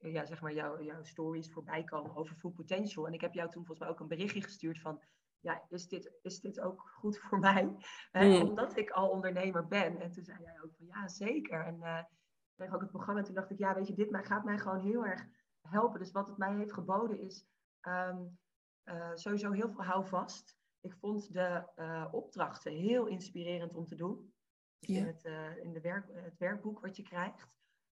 ja, 0.00 0.24
zeg 0.24 0.40
maar 0.40 0.52
jouw, 0.52 0.82
jouw 0.82 1.02
stories 1.02 1.52
voorbij 1.52 1.84
komen 1.84 2.16
over 2.16 2.36
Full 2.36 2.50
Potential. 2.50 3.06
En 3.06 3.12
ik 3.12 3.20
heb 3.20 3.34
jou 3.34 3.50
toen 3.50 3.64
volgens 3.64 3.78
mij 3.78 3.88
ook 3.88 4.00
een 4.00 4.08
berichtje 4.08 4.42
gestuurd 4.42 4.80
van 4.80 5.02
ja, 5.40 5.62
is 5.68 5.88
dit, 5.88 6.12
is 6.22 6.40
dit 6.40 6.60
ook 6.60 6.90
goed 6.94 7.18
voor 7.18 7.38
mij? 7.38 7.76
Uh, 8.12 8.22
mm. 8.22 8.48
Omdat 8.48 8.76
ik 8.76 8.90
al 8.90 9.08
ondernemer 9.08 9.66
ben. 9.66 10.00
En 10.00 10.10
toen 10.10 10.24
zei 10.24 10.38
jij 10.42 10.60
ook 10.64 10.74
van 10.76 10.86
ja, 10.86 11.08
zeker. 11.08 11.64
En 11.64 11.76
uh, 11.80 11.98
ik 11.98 12.54
kreeg 12.56 12.74
ook 12.74 12.80
het 12.80 12.90
programma 12.90 13.20
en 13.20 13.26
toen 13.26 13.34
dacht 13.34 13.50
ik, 13.50 13.58
ja, 13.58 13.74
weet 13.74 13.86
je, 13.86 13.94
dit 13.94 14.08
gaat 14.12 14.44
mij 14.44 14.58
gewoon 14.58 14.80
heel 14.80 15.04
erg 15.04 15.26
helpen. 15.60 15.98
Dus 15.98 16.12
wat 16.12 16.26
het 16.26 16.36
mij 16.36 16.54
heeft 16.54 16.72
geboden 16.72 17.18
is 17.18 17.46
um, 17.82 18.38
uh, 18.84 19.10
sowieso 19.14 19.50
heel 19.50 19.70
veel 19.70 19.84
houvast. 19.84 20.56
Ik 20.80 20.94
vond 20.94 21.32
de 21.32 21.64
opdrachten 22.10 22.72
heel 22.72 23.06
inspirerend 23.06 23.74
om 23.74 23.86
te 23.86 23.94
doen. 23.94 24.34
Dus 24.78 24.96
in, 24.96 25.06
het, 25.06 25.24
in 25.62 25.72
de 25.72 25.80
werk, 25.80 26.08
het 26.12 26.38
werkboek 26.38 26.80
wat 26.80 26.96
je 26.96 27.02
krijgt. 27.02 27.48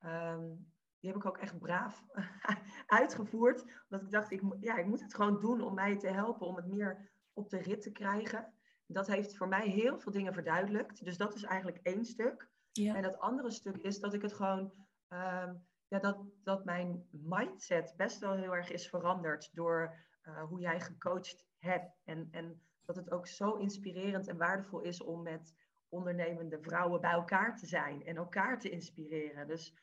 Um, 0.06 0.74
die 1.04 1.12
heb 1.12 1.22
ik 1.22 1.28
ook 1.28 1.38
echt 1.38 1.60
braaf 1.60 2.06
uitgevoerd. 3.00 3.62
Omdat 3.62 4.06
ik 4.06 4.12
dacht, 4.12 4.32
ik, 4.32 4.42
ja, 4.60 4.78
ik 4.78 4.86
moet 4.86 5.02
het 5.02 5.14
gewoon 5.14 5.40
doen 5.40 5.62
om 5.62 5.74
mij 5.74 5.98
te 5.98 6.08
helpen. 6.08 6.48
Om 6.48 6.56
het 6.56 6.68
meer 6.68 7.12
op 7.34 7.50
de 7.50 7.58
rit 7.58 7.82
te 7.82 7.92
krijgen. 7.92 8.54
Dat 8.86 9.08
heeft 9.08 9.38
voor 9.38 9.48
mij 9.48 9.70
heel 9.70 10.00
veel 10.00 10.12
dingen 10.12 10.34
verduidelijkt. 10.34 11.06
Dus 11.06 11.18
dat 11.18 11.36
is 11.36 11.44
eigenlijk 11.44 11.78
één 11.78 12.06
stuk. 12.06 12.50
Ja. 12.72 12.96
En 12.96 13.04
het 13.04 13.20
andere 13.20 13.52
stuk 13.52 13.78
is 13.78 14.00
dat 14.00 14.14
ik 14.14 14.22
het 14.22 14.34
gewoon, 14.34 14.74
um, 15.10 15.68
ja, 15.94 16.00
dat, 16.00 16.18
dat 16.44 16.66
mijn 16.66 17.08
mindset 17.12 17.94
best 17.98 18.20
wel 18.20 18.36
heel 18.36 18.56
erg 18.56 18.72
is 18.72 18.90
veranderd 18.90 19.50
door 19.56 19.96
uh, 20.24 20.44
hoe 20.44 20.60
jij 20.60 20.80
gecoacht 20.80 21.46
hebt. 21.58 22.02
En, 22.04 22.28
en 22.32 22.62
dat 22.86 22.96
het 22.96 23.12
ook 23.12 23.28
zo 23.28 23.54
inspirerend 23.54 24.28
en 24.28 24.38
waardevol 24.38 24.82
is 24.82 25.02
om 25.02 25.22
met 25.22 25.56
ondernemende 25.90 26.62
vrouwen 26.62 27.02
bij 27.02 27.12
elkaar 27.12 27.58
te 27.58 27.66
zijn 27.66 28.06
en 28.06 28.16
elkaar 28.16 28.60
te 28.60 28.70
inspireren. 28.70 29.48
Dus 29.48 29.76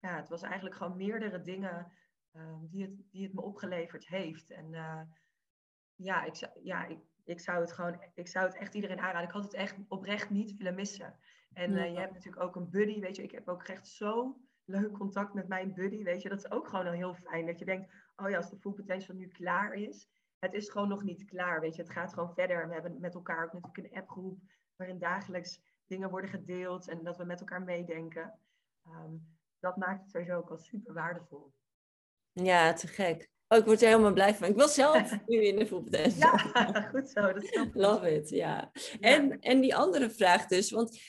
ja, 0.00 0.16
het 0.16 0.28
was 0.28 0.42
eigenlijk 0.42 0.74
gewoon 0.74 0.96
meerdere 0.96 1.40
dingen 1.40 1.92
um, 2.32 2.68
die, 2.70 2.82
het, 2.82 3.10
die 3.10 3.24
het 3.24 3.34
me 3.34 3.42
opgeleverd 3.42 4.06
heeft. 4.08 4.50
En 4.50 4.72
uh, 4.72 5.00
ja, 5.94 6.24
ik 6.24 6.34
zou, 6.34 6.52
ja 6.62 6.86
ik, 6.86 6.98
ik, 7.24 7.40
zou 7.40 7.60
het 7.60 7.72
gewoon, 7.72 8.02
ik 8.14 8.28
zou 8.28 8.46
het 8.46 8.56
echt 8.56 8.74
iedereen 8.74 9.00
aanraden. 9.00 9.28
Ik 9.28 9.34
had 9.34 9.44
het 9.44 9.54
echt 9.54 9.76
oprecht 9.88 10.30
niet 10.30 10.56
willen 10.56 10.74
missen. 10.74 11.18
En 11.52 11.72
uh, 11.72 11.92
je 11.92 11.98
hebt 11.98 12.12
natuurlijk 12.12 12.42
ook 12.42 12.56
een 12.56 12.70
buddy, 12.70 13.00
weet 13.00 13.16
je. 13.16 13.22
Ik 13.22 13.30
heb 13.30 13.48
ook 13.48 13.62
echt 13.62 13.88
zo 13.88 14.36
leuk 14.64 14.92
contact 14.92 15.34
met 15.34 15.48
mijn 15.48 15.74
buddy, 15.74 16.02
weet 16.02 16.22
je. 16.22 16.28
Dat 16.28 16.38
is 16.38 16.50
ook 16.50 16.68
gewoon 16.68 16.86
al 16.86 16.92
heel 16.92 17.14
fijn. 17.14 17.46
Dat 17.46 17.58
je 17.58 17.64
denkt, 17.64 17.92
oh 18.16 18.30
ja, 18.30 18.36
als 18.36 18.50
de 18.50 18.56
full 18.56 18.72
potential 18.72 19.16
nu 19.16 19.28
klaar 19.28 19.72
is. 19.72 20.08
Het 20.38 20.54
is 20.54 20.70
gewoon 20.70 20.88
nog 20.88 21.02
niet 21.02 21.24
klaar, 21.24 21.60
weet 21.60 21.76
je. 21.76 21.82
Het 21.82 21.90
gaat 21.90 22.12
gewoon 22.12 22.34
verder. 22.34 22.68
We 22.68 22.72
hebben 22.72 23.00
met 23.00 23.14
elkaar 23.14 23.44
ook 23.44 23.52
natuurlijk 23.52 23.94
een 23.94 24.00
appgroep 24.00 24.38
waarin 24.76 24.98
dagelijks 24.98 25.60
dingen 25.86 26.10
worden 26.10 26.30
gedeeld 26.30 26.88
en 26.88 27.04
dat 27.04 27.16
we 27.16 27.24
met 27.24 27.40
elkaar 27.40 27.62
meedenken. 27.62 28.38
Um, 28.86 29.36
dat 29.60 29.76
maakt 29.76 30.00
het 30.00 30.10
sowieso 30.10 30.36
ook 30.36 30.50
al 30.50 30.58
super 30.58 30.94
waardevol. 30.94 31.52
Ja, 32.32 32.72
te 32.72 32.86
gek. 32.86 33.30
Oh, 33.48 33.58
ik 33.58 33.64
word 33.64 33.82
er 33.82 33.88
helemaal 33.88 34.12
blij 34.12 34.34
van. 34.34 34.48
Ik 34.48 34.56
wil 34.56 34.68
zelf 34.68 35.16
nu 35.26 35.44
in 35.44 35.58
de 35.58 35.66
voetbaltest. 35.66 36.18
Ja, 36.18 36.36
goed 36.92 37.08
zo. 37.08 37.32
Dat 37.32 37.42
is 37.42 37.68
Love 37.72 38.14
it, 38.14 38.28
ja. 38.28 38.70
En, 39.00 39.28
ja. 39.28 39.36
en 39.40 39.60
die 39.60 39.76
andere 39.76 40.10
vraag 40.10 40.46
dus, 40.46 40.70
want 40.70 41.00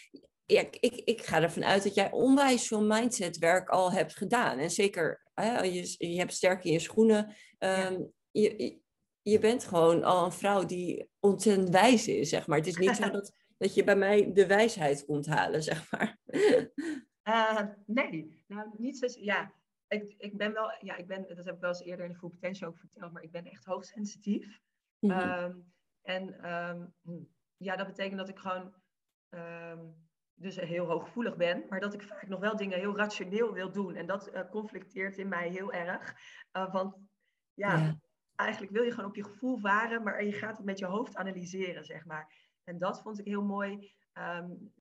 ja, 0.46 0.62
ik, 0.80 0.96
ik 0.96 1.22
ga 1.22 1.42
ervan 1.42 1.64
uit 1.64 1.84
dat 1.84 1.96
jij 1.96 2.12
onwijs 2.12 2.68
veel 2.68 2.84
mindsetwerk 2.84 3.70
al 3.70 3.92
hebt 3.92 4.16
gedaan. 4.16 4.58
En 4.58 4.70
zeker, 4.70 5.22
hè, 5.34 5.62
je, 5.62 5.96
je 5.98 6.18
hebt 6.18 6.34
sterk 6.34 6.64
in 6.64 6.72
je 6.72 6.80
schoenen. 6.80 7.26
Um, 7.26 7.34
ja. 7.60 8.10
je, 8.32 8.80
je 9.22 9.40
bent 9.40 9.66
gewoon 9.66 10.04
al 10.04 10.26
een 10.26 10.32
vrouw 10.32 10.66
die 10.66 11.10
ontzettend 11.20 11.70
wijs 11.70 12.08
is, 12.08 12.30
zeg 12.30 12.48
maar. 12.48 12.58
Het 12.58 12.68
is 12.68 12.78
niet 12.78 12.96
zo 12.96 13.10
dat, 13.12 13.36
dat 13.58 13.74
je 13.74 13.84
bij 13.84 13.96
mij 13.96 14.34
de 14.34 14.48
wijsheid 14.48 15.06
komt 15.06 15.26
halen, 15.26 15.64
zeg 15.64 15.92
maar. 15.92 16.18
Uh, 17.24 17.62
nee, 17.86 18.44
nou 18.48 18.70
niet 18.78 18.98
zo. 18.98 19.08
Ja, 19.22 19.54
ik, 19.88 20.16
ik 20.18 20.38
ben 20.38 20.54
wel, 20.54 20.76
ja, 20.80 20.96
ik 20.96 21.08
ben, 21.08 21.28
dat 21.28 21.46
heb 21.46 21.56
ik 21.56 21.62
wel 21.62 21.70
eens 21.70 21.82
eerder 21.84 22.06
in 22.06 22.12
de 22.12 22.18
Full 22.18 22.30
Potential 22.30 22.70
ook 22.70 22.78
verteld, 22.78 23.12
maar 23.12 23.24
ik 23.24 23.32
ben 23.32 23.46
echt 23.46 23.66
hoogsensitief. 23.66 24.60
Mm 25.00 25.12
-hmm. 25.12 25.44
um, 25.44 25.74
en 26.02 26.52
um, 26.52 26.94
ja, 27.58 27.76
dat 27.76 27.88
betekent 27.88 28.18
dat 28.18 28.30
ik 28.30 28.40
gewoon 28.40 28.74
um, 29.30 30.05
dus 30.36 30.56
heel 30.56 30.86
hooggevoelig 30.86 31.36
ben, 31.36 31.66
maar 31.70 31.80
dat 31.80 31.94
ik 31.94 32.04
vaak 32.04 32.28
nog 32.28 32.40
wel 32.40 32.56
dingen 32.56 32.80
heel 32.80 32.98
rationeel 32.98 33.54
wil 33.54 33.72
doen. 33.72 33.96
En 33.96 34.06
dat 34.06 34.34
uh, 34.34 34.50
conflicteert 34.50 35.18
in 35.18 35.28
mij 35.28 35.50
heel 35.50 35.72
erg. 35.72 36.16
Uh, 36.54 36.74
want 36.74 36.98
ja, 37.54 37.78
ja, 37.78 38.00
eigenlijk 38.36 38.72
wil 38.72 38.84
je 38.84 38.92
gewoon 38.92 39.10
op 39.10 39.16
je 39.16 39.24
gevoel 39.24 39.58
varen, 39.58 40.04
maar 40.04 40.24
je 40.24 40.34
gaat 40.34 40.58
het 40.58 40.66
met 40.66 40.80
je 40.80 40.86
hoofd 40.86 41.16
analyseren, 41.16 41.86
zeg 41.86 42.06
maar. 42.06 42.34
En 42.64 42.78
dat 42.78 43.02
vond 43.02 43.20
ik 43.20 43.26
heel 43.26 43.44
mooi, 43.44 43.94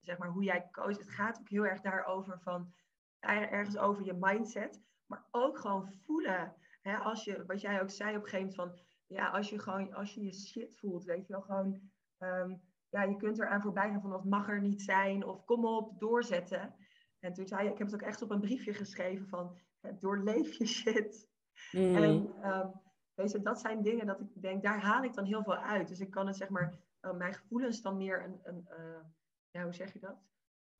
zeg 0.01 0.17
maar, 0.17 0.29
hoe 0.29 0.43
jij 0.43 0.67
coacht. 0.71 0.99
Het 0.99 1.09
gaat 1.09 1.39
ook 1.39 1.49
heel 1.49 1.65
erg 1.65 1.81
daarover 1.81 2.39
van, 2.39 2.73
ergens 3.19 3.77
over 3.77 4.05
je 4.05 4.13
mindset. 4.19 4.81
Maar 5.05 5.25
ook 5.31 5.59
gewoon 5.59 5.93
voelen. 6.05 6.55
Hè, 6.81 6.97
als 6.97 7.23
je, 7.23 7.45
wat 7.45 7.61
jij 7.61 7.81
ook 7.81 7.89
zei 7.89 8.15
op 8.15 8.23
een 8.23 8.29
gegeven 8.29 8.55
moment 8.55 8.77
van, 8.77 8.85
ja, 9.07 9.29
als 9.29 9.49
je 9.49 9.59
gewoon, 9.59 9.93
als 9.93 10.13
je 10.13 10.23
je 10.23 10.33
shit 10.33 10.77
voelt, 10.77 11.03
weet 11.03 11.27
je 11.27 11.33
wel, 11.33 11.41
gewoon, 11.41 11.91
um, 12.19 12.61
ja, 12.95 13.03
je 13.03 13.15
kunt 13.15 13.39
eraan 13.39 13.61
voorbij 13.61 13.89
gaan 13.89 14.01
van, 14.01 14.09
dat 14.09 14.25
mag 14.25 14.49
er 14.49 14.61
niet 14.61 14.81
zijn, 14.81 15.25
of 15.25 15.45
kom 15.45 15.65
op, 15.65 15.99
doorzetten. 15.99 16.75
En 17.19 17.33
toen 17.33 17.47
zei 17.47 17.63
je, 17.63 17.71
ik 17.71 17.77
heb 17.77 17.87
het 17.87 17.95
ook 17.95 18.07
echt 18.07 18.21
op 18.21 18.31
een 18.31 18.41
briefje 18.41 18.73
geschreven 18.73 19.27
van, 19.27 19.57
doorleef 19.99 20.57
je 20.57 20.65
shit. 20.65 21.29
Mm. 21.71 21.95
En 21.95 22.03
um, 22.03 22.71
weet 23.13 23.31
je, 23.31 23.41
dat 23.41 23.59
zijn 23.59 23.81
dingen 23.81 24.05
dat 24.05 24.19
ik 24.19 24.41
denk, 24.41 24.63
daar 24.63 24.81
haal 24.81 25.03
ik 25.03 25.13
dan 25.13 25.25
heel 25.25 25.43
veel 25.43 25.55
uit. 25.55 25.87
Dus 25.87 25.99
ik 25.99 26.11
kan 26.11 26.27
het, 26.27 26.35
zeg 26.35 26.49
maar, 26.49 26.79
uh, 27.01 27.13
mijn 27.13 27.33
gevoelens 27.33 27.81
dan 27.81 27.97
meer 27.97 28.23
een, 28.23 28.39
een 28.43 28.67
uh, 28.79 29.03
ja, 29.51 29.63
hoe 29.63 29.73
zeg 29.73 29.93
je 29.93 29.99
dat? 29.99 30.17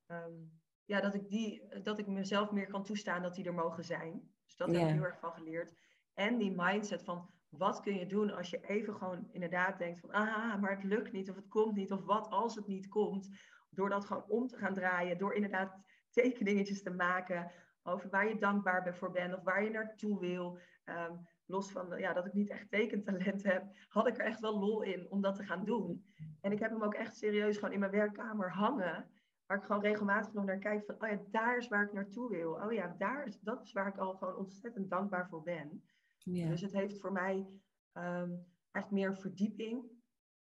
Um, 0.08 0.62
ja, 0.86 1.02
dat 1.02 1.14
ik, 1.14 1.30
die, 1.30 1.82
dat 1.84 2.00
ik 2.00 2.08
mezelf 2.08 2.52
meer 2.52 2.68
kan 2.68 2.84
toestaan 2.84 3.22
dat 3.22 3.36
die 3.36 3.46
er 3.46 3.54
mogen 3.54 3.84
zijn. 3.84 4.32
Dus 4.46 4.56
dat 4.56 4.70
yeah. 4.70 4.82
heb 4.82 4.90
ik 4.90 4.96
heel 4.96 5.06
erg 5.06 5.20
van 5.20 5.32
geleerd. 5.32 5.76
En 6.14 6.38
die 6.38 6.54
mindset 6.56 7.04
van 7.04 7.30
wat 7.58 7.80
kun 7.80 7.96
je 7.96 8.06
doen 8.06 8.32
als 8.32 8.50
je 8.50 8.68
even 8.68 8.96
gewoon 8.96 9.28
inderdaad 9.32 9.78
denkt 9.78 10.00
van 10.00 10.12
ah, 10.12 10.62
maar 10.62 10.72
het 10.72 10.84
lukt 10.84 11.12
niet 11.12 11.30
of 11.30 11.36
het 11.36 11.48
komt 11.48 11.76
niet 11.76 11.92
of 11.92 12.06
wat 12.06 12.30
als 12.30 12.56
het 12.56 12.68
niet 12.68 12.88
komt. 12.88 13.30
Door 13.70 13.90
dat 13.90 14.06
gewoon 14.06 14.26
om 14.28 14.48
te 14.48 14.58
gaan 14.58 14.74
draaien, 14.74 15.18
door 15.18 15.34
inderdaad 15.34 15.78
tekeningetjes 16.10 16.84
te 16.84 16.92
maken 16.92 17.52
over 17.84 18.10
waar 18.10 18.28
je 18.28 18.38
dankbaar 18.38 18.96
voor 18.96 19.12
bent 19.12 19.36
of 19.36 19.44
waar 19.44 19.64
je 19.64 19.70
naartoe 19.70 20.20
wil. 20.20 20.60
Um, 20.86 21.28
los 21.46 21.72
van 21.72 21.98
ja, 21.98 22.14
dat 22.14 22.26
ik 22.26 22.34
niet 22.34 22.50
echt 22.50 22.70
tekentalent 22.70 23.44
heb, 23.44 23.64
had 23.88 24.08
ik 24.08 24.18
er 24.18 24.26
echt 24.26 24.40
wel 24.40 24.60
lol 24.60 24.82
in 24.82 25.12
om 25.12 25.22
dat 25.22 25.36
te 25.36 25.44
gaan 25.44 25.66
doen. 25.66 26.06
En 26.42 26.52
ik 26.52 26.60
heb 26.60 26.72
hem 26.72 26.84
ook 26.84 26.94
echt 26.94 27.18
serieus 27.18 27.56
gewoon 27.56 27.74
in 27.74 27.80
mijn 27.80 27.92
werkkamer 27.92 28.52
hangen. 28.52 29.10
waar 29.46 29.58
ik 29.58 29.64
gewoon 29.64 29.82
regelmatig 29.82 30.34
nog 30.34 30.46
naar 30.46 30.58
kijk 30.58 30.86
van, 30.86 30.96
oh 30.96 31.10
ja, 31.10 31.20
daar 31.32 31.58
is 31.58 31.68
waar 31.68 31.84
ik 31.84 31.94
naartoe 31.94 32.30
wil. 32.30 32.54
Oh 32.54 32.74
ja, 32.74 32.96
daar 32.98 33.28
is, 33.28 33.40
dat 33.40 33.64
is 33.64 33.74
waar 33.74 33.88
ik 33.88 33.98
al 33.98 34.14
gewoon 34.14 34.36
ontzettend 34.36 34.90
dankbaar 34.90 35.28
voor 35.28 35.44
ben. 35.44 35.84
Ja. 36.26 36.50
Dus 36.50 36.62
het 36.62 36.74
heeft 36.74 37.00
voor 37.00 37.12
mij 37.12 37.48
ehm 37.92 38.32
echt 38.72 38.92
meer 38.92 39.18
verdieping 39.18 39.84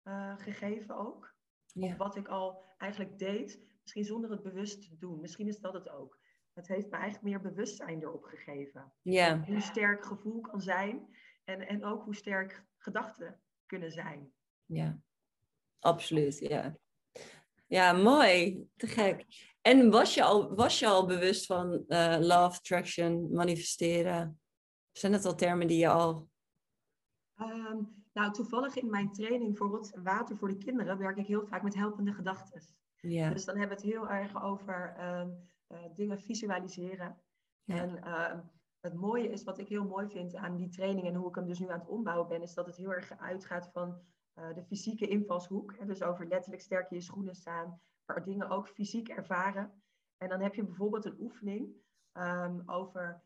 eh, 0.02 0.36
gegeven 0.36 0.96
ook. 0.96 1.34
Ja. 1.72 1.92
Op 1.92 1.98
wat 1.98 2.16
ik 2.16 2.28
al 2.28 2.64
eigenlijk 2.78 3.18
deed, 3.18 3.60
misschien 3.82 4.04
zonder 4.04 4.30
het 4.30 4.42
bewust 4.42 4.82
te 4.82 4.96
doen. 4.98 5.20
Misschien 5.20 5.48
is 5.48 5.58
dat 5.58 5.74
het 5.74 5.88
ook. 5.90 6.18
Het 6.52 6.68
heeft 6.68 6.90
me 6.90 6.96
eigenlijk 6.96 7.24
meer 7.24 7.40
bewustzijn 7.40 8.02
erop 8.02 8.24
gegeven. 8.24 8.92
ja. 9.02 9.44
Hoe 9.44 9.60
sterk 9.60 10.04
gevoel 10.04 10.40
kan 10.40 10.60
zijn 10.60 11.16
en, 11.44 11.60
en 11.60 11.84
ook 11.84 12.04
hoe 12.04 12.14
sterk 12.14 12.64
gedachten 12.78 13.40
kunnen 13.66 13.90
zijn. 13.90 14.32
Ja. 14.64 15.00
Absoluut, 15.78 16.38
ja. 16.38 16.76
Ja, 17.66 17.92
mooi. 17.92 18.64
Te 18.76 18.86
gek. 18.86 19.26
En 19.60 19.90
was 19.90 20.14
je 20.14 20.22
al, 20.22 20.54
was 20.54 20.78
je 20.78 20.86
al 20.86 21.06
bewust 21.06 21.46
van 21.46 21.84
eh, 21.86 22.16
love, 22.18 22.58
attraction, 22.58 23.32
manifesteren? 23.32 24.39
Zijn 24.92 25.12
dat 25.12 25.24
al 25.24 25.34
termen 25.34 25.66
die 25.66 25.78
je 25.78 25.88
al... 25.88 26.28
Ehm, 27.34 27.82
nou, 28.12 28.32
toevallig 28.32 28.76
in 28.76 28.90
mijn 28.90 29.12
training 29.12 29.56
voor 29.56 29.68
Rots 29.68 29.90
en 29.90 30.02
Water 30.02 30.36
voor 30.36 30.48
de 30.48 30.56
kinderen 30.56 30.98
werk 30.98 31.16
ik 31.16 31.26
heel 31.26 31.46
vaak 31.46 31.62
met 31.62 31.74
helpende 31.74 32.12
gedachten. 32.12 32.62
Ja, 33.00 33.30
Dus 33.30 33.44
dan 33.44 33.56
hebben 33.56 33.76
we 33.76 33.82
het 33.82 33.92
heel 33.92 34.08
erg 34.08 34.42
over 34.42 34.94
ehm, 34.96 35.30
eh, 35.66 35.78
dingen 35.94 36.20
visualiseren. 36.20 37.20
Ja. 37.64 37.74
En 37.74 38.02
ehm, 38.02 38.40
het 38.80 38.94
mooie 38.94 39.28
is, 39.28 39.44
wat 39.44 39.58
ik 39.58 39.68
heel 39.68 39.84
mooi 39.84 40.08
vind 40.08 40.34
aan 40.34 40.56
die 40.56 40.68
training 40.68 41.06
en 41.06 41.14
hoe 41.14 41.28
ik 41.28 41.34
hem 41.34 41.46
dus 41.46 41.58
nu 41.58 41.70
aan 41.70 41.78
het 41.78 41.88
ombouwen 41.88 42.28
ben, 42.28 42.42
is 42.42 42.54
dat 42.54 42.66
het 42.66 42.76
heel 42.76 42.92
erg 42.92 43.18
uitgaat 43.18 43.70
van 43.72 44.00
eh, 44.34 44.54
de 44.54 44.62
fysieke 44.62 45.08
invalshoek. 45.08 45.76
Hè, 45.78 45.86
dus 45.86 46.02
over 46.02 46.26
letterlijk 46.26 46.62
sterk 46.62 46.90
in 46.90 46.96
je 46.96 47.02
schoenen 47.02 47.34
staan, 47.34 47.80
maar 48.06 48.24
dingen 48.24 48.48
ook 48.48 48.68
fysiek 48.68 49.08
ervaren. 49.08 49.82
En 50.16 50.28
dan 50.28 50.40
heb 50.40 50.54
je 50.54 50.64
bijvoorbeeld 50.64 51.04
een 51.04 51.20
oefening 51.20 51.74
over, 52.66 53.22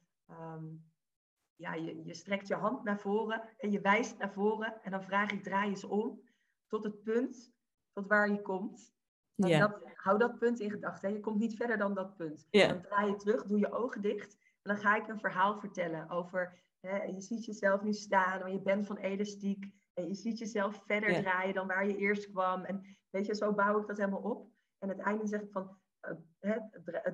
ja, 1.56 1.74
je, 1.74 2.04
je 2.04 2.14
strekt 2.14 2.48
je 2.48 2.54
hand 2.54 2.84
naar 2.84 2.98
voren 3.00 3.42
en 3.58 3.70
je 3.70 3.80
wijst 3.80 4.18
naar 4.18 4.32
voren. 4.32 4.82
En 4.82 4.90
dan 4.90 5.02
vraag 5.04 5.30
ik, 5.30 5.42
draai 5.42 5.68
eens 5.68 5.84
om 5.84 6.20
tot 6.66 6.84
het 6.84 7.02
punt 7.02 7.52
tot 7.92 8.06
waar 8.06 8.30
je 8.30 8.42
komt. 8.42 8.92
En 9.36 9.48
Ja. 9.48 9.58
dat, 9.58 9.82
hou 9.94 10.18
dat 10.18 10.38
punt 10.38 10.60
in 10.60 10.70
gedachten. 10.70 11.12
Je 11.12 11.20
komt 11.20 11.38
niet 11.38 11.56
verder 11.56 11.78
dan 11.78 11.94
dat 11.94 12.16
punt. 12.16 12.46
Ja. 12.50 12.68
Dan 12.68 12.82
draai 12.82 13.10
je 13.10 13.16
terug, 13.16 13.44
doe 13.44 13.58
je 13.58 13.72
ogen 13.72 14.02
dicht. 14.02 14.32
En 14.34 14.74
dan 14.74 14.76
ga 14.78 14.96
ik 14.96 15.08
een 15.08 15.18
verhaal 15.20 15.58
vertellen 15.58 16.10
over... 16.10 16.62
Hè, 16.80 17.02
je 17.02 17.20
ziet 17.20 17.44
jezelf 17.44 17.82
nu 17.82 17.92
staan, 17.92 18.40
maar 18.40 18.52
je 18.52 18.60
bent 18.62 18.86
van 18.86 18.96
elastiek. 18.96 19.72
En 19.94 20.06
je 20.08 20.14
ziet 20.14 20.38
jezelf 20.38 20.82
verder 20.86 21.10
Ja. 21.10 21.20
draaien 21.20 21.54
dan 21.54 21.66
waar 21.66 21.86
je 21.86 21.96
eerst 21.96 22.30
kwam. 22.30 22.64
En 22.64 22.96
weet 23.10 23.26
je, 23.26 23.34
zo 23.34 23.52
bouw 23.52 23.80
ik 23.80 23.86
dat 23.86 23.96
helemaal 23.96 24.20
op. 24.22 24.50
En 24.78 24.88
uiteindelijk 24.88 25.28
zeg 25.28 25.40
ik 25.40 25.52
van... 25.52 25.78
eh, 26.00 26.12
hè, 26.40 26.58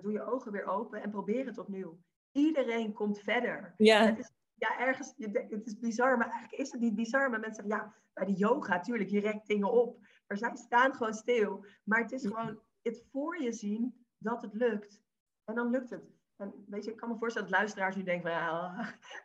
doe 0.01 0.13
je 0.13 0.23
ogen 0.23 0.53
weer 0.53 0.65
open 0.65 1.03
en 1.03 1.11
probeer 1.11 1.47
het 1.47 1.59
opnieuw. 1.59 2.01
Iedereen 2.33 2.93
komt 2.93 3.19
verder. 3.19 3.75
ja, 3.77 4.05
Het 4.05 4.19
is, 4.19 4.31
ja, 4.55 4.79
ergens, 4.79 5.15
het 5.49 5.67
is 5.67 5.79
bizar, 5.79 6.17
maar 6.17 6.31
eigenlijk 6.31 6.63
is 6.63 6.73
het 6.73 6.81
niet 6.81 6.95
bizar. 6.95 7.31
Maar 7.31 7.41
mensen 7.41 7.65
zeggen, 7.65 7.85
ja, 7.85 7.95
bij 8.13 8.25
de 8.25 8.33
yoga, 8.33 8.81
tuurlijk, 8.81 9.11
je 9.11 9.21
rekt 9.21 9.47
dingen 9.47 9.73
op. 9.73 9.99
Maar 10.27 10.39
zij 10.39 10.57
staan 10.57 10.95
gewoon 10.95 11.15
stil. 11.15 11.65
Maar 11.85 12.01
het 12.01 12.13
is 12.13 12.27
gewoon 12.27 12.61
het 12.83 13.05
voor 13.11 13.43
je 13.43 13.53
zien 13.53 14.07
dat 14.19 14.43
het 14.43 14.55
lukt. 14.55 15.03
En 15.45 15.55
dan 15.55 15.71
lukt 15.71 15.91
het. 15.91 16.20
En 16.41 16.65
weet 16.69 16.85
je, 16.85 16.91
ik 16.91 16.97
kan 16.97 17.09
me 17.09 17.17
voorstellen 17.19 17.49
dat 17.49 17.59
luisteraars 17.59 17.97
nu 17.97 18.03
denken 18.03 18.31
van, 18.31 18.41
ja, 18.41 18.53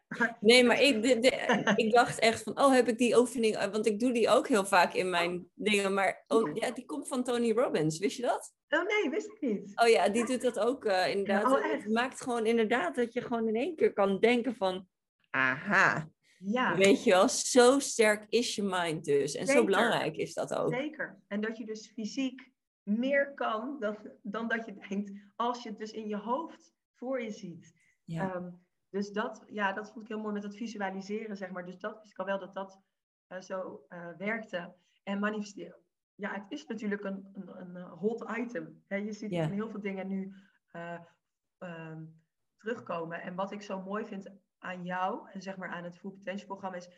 maar- 0.07 0.37
nee, 0.39 0.63
maar 0.63 0.81
ik, 0.81 1.01
de, 1.03 1.19
de- 1.19 1.71
ik 1.75 1.91
dacht 1.93 2.19
echt 2.19 2.43
van, 2.43 2.59
oh, 2.59 2.71
heb 2.73 2.87
ik 2.87 2.97
die 2.97 3.17
oefening, 3.17 3.55
eh, 3.55 3.71
want 3.71 3.85
ik 3.85 3.99
doe 3.99 4.11
die 4.13 4.29
ook 4.29 4.47
heel 4.47 4.65
vaak 4.65 4.93
in 4.93 5.09
mijn 5.09 5.47
dingen, 5.53 5.93
maar 5.93 6.23
oh, 6.27 6.55
ja, 6.55 6.71
die 6.71 6.85
komt 6.85 7.07
van 7.07 7.23
Tony 7.23 7.51
Robbins, 7.51 7.99
wist 7.99 8.17
je 8.17 8.23
dat? 8.23 8.53
oh 8.69 8.83
nee, 8.83 9.09
wist 9.09 9.27
ik 9.31 9.41
niet. 9.41 9.71
Oh 9.81 9.87
ja, 9.87 10.09
die 10.09 10.25
doet 10.25 10.41
dat 10.41 10.59
ook 10.59 10.85
eh, 10.85 11.09
inderdaad. 11.11 11.51
Oh, 11.51 11.71
het 11.71 11.87
maakt 11.91 12.21
gewoon 12.21 12.45
inderdaad 12.45 12.95
dat 12.95 13.13
je 13.13 13.21
gewoon 13.21 13.47
in 13.47 13.55
één 13.55 13.75
keer 13.75 13.93
kan 13.93 14.19
denken 14.19 14.55
van, 14.55 14.87
aha, 15.29 16.09
Ja, 16.39 16.75
weet 16.77 17.03
je 17.03 17.09
wel, 17.11 17.29
zo 17.29 17.79
sterk 17.79 18.25
is 18.29 18.55
je 18.55 18.63
mind 18.63 19.05
dus. 19.05 19.35
En 19.35 19.47
zo 19.47 19.63
belangrijk 19.63 20.15
is 20.15 20.33
dat 20.33 20.53
ook. 20.53 20.73
zeker. 20.73 21.19
En 21.27 21.41
dat 21.41 21.57
je 21.57 21.65
dus 21.65 21.91
fysiek 21.93 22.51
meer 22.83 23.33
kan 23.33 23.77
dan, 23.79 23.97
dan 24.21 24.47
dat 24.47 24.65
je 24.65 24.75
denkt, 24.89 25.11
als 25.35 25.63
je 25.63 25.69
het 25.69 25.77
dus 25.77 25.91
in 25.91 26.07
je 26.07 26.17
hoofd 26.17 26.73
voor 26.95 27.21
je 27.21 27.31
ziet. 27.31 27.73
Ja. 28.03 28.33
Ehm, 28.33 28.51
dus 28.89 29.11
dat, 29.11 29.43
ja, 29.47 29.73
dat 29.73 29.91
vond 29.91 30.01
ik 30.01 30.07
heel 30.07 30.21
mooi 30.21 30.33
met 30.33 30.41
dat 30.41 30.55
visualiseren, 30.55 31.37
zeg 31.37 31.49
maar. 31.49 31.65
Dus 31.65 31.79
dat 31.79 31.99
wist 31.99 32.11
ik 32.11 32.19
al 32.19 32.25
wel 32.25 32.39
dat 32.39 32.53
dat 32.53 32.81
eh, 33.27 33.41
zo 33.41 33.85
eh, 33.87 34.09
werkte. 34.17 34.75
En 35.03 35.19
manifesteren. 35.19 35.85
Ja, 36.15 36.33
het 36.33 36.51
is 36.51 36.65
natuurlijk 36.65 37.03
een, 37.03 37.29
een, 37.33 37.59
een 37.59 37.75
eh, 37.75 37.91
hot 37.91 38.25
item. 38.37 38.83
Hè? 38.87 38.95
Je 38.95 39.13
ziet 39.13 39.31
heel 39.31 39.69
veel 39.69 39.81
dingen 39.81 40.07
nu 40.07 40.33
eh, 40.71 40.99
ehm, 41.57 42.05
terugkomen. 42.57 43.21
En 43.21 43.35
wat 43.35 43.51
ik 43.51 43.61
zo 43.61 43.81
mooi 43.81 44.05
vind 44.05 44.29
aan 44.59 44.83
jou 44.83 45.29
en 45.31 45.41
zeg 45.41 45.57
maar 45.57 45.69
aan 45.69 45.83
het 45.83 45.97
Full 45.97 46.11
Potential 46.11 46.47
programma 46.47 46.77
is, 46.77 46.89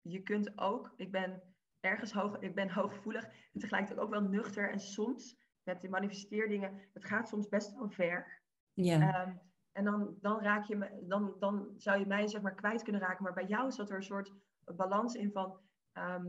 je 0.00 0.22
kunt 0.22 0.58
ook, 0.58 0.92
ik 0.96 1.10
ben 1.10 1.42
ergens 1.80 2.12
hoog, 2.12 2.38
ik 2.38 2.54
ben 2.54 2.70
hooggevoelig 2.70 3.24
en 3.24 3.60
tegelijkertijd 3.60 4.00
ook 4.00 4.10
wel 4.10 4.22
nuchter. 4.22 4.70
En 4.70 4.80
soms 4.80 5.36
met 5.62 5.80
de 5.80 5.88
manifesteerdingen, 5.88 6.80
het 6.92 7.04
gaat 7.04 7.28
soms 7.28 7.48
best 7.48 7.74
wel 7.74 7.90
ver. 7.90 8.41
Ja. 8.74 9.14
Ehm, 9.14 9.36
en 9.72 9.84
dan, 9.84 10.16
dan, 10.20 10.40
raak 10.40 10.64
je 10.64 10.76
me, 10.76 11.04
dan, 11.08 11.34
dan 11.38 11.74
zou 11.76 11.98
je 11.98 12.06
mij 12.06 12.28
zeg 12.28 12.42
maar 12.42 12.54
kwijt 12.54 12.82
kunnen 12.82 13.00
raken. 13.00 13.22
Maar 13.22 13.32
bij 13.32 13.46
jou 13.46 13.70
zat 13.70 13.90
er 13.90 13.96
een 13.96 14.02
soort 14.02 14.32
balans 14.64 15.14
in 15.14 15.32
van... 15.32 15.58
ehm, 15.92 16.26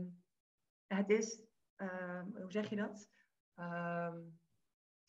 het 0.86 1.10
is... 1.10 1.42
ehm, 1.76 2.26
hoe 2.34 2.52
zeg 2.52 2.68
je 2.70 2.76
dat? 2.76 3.08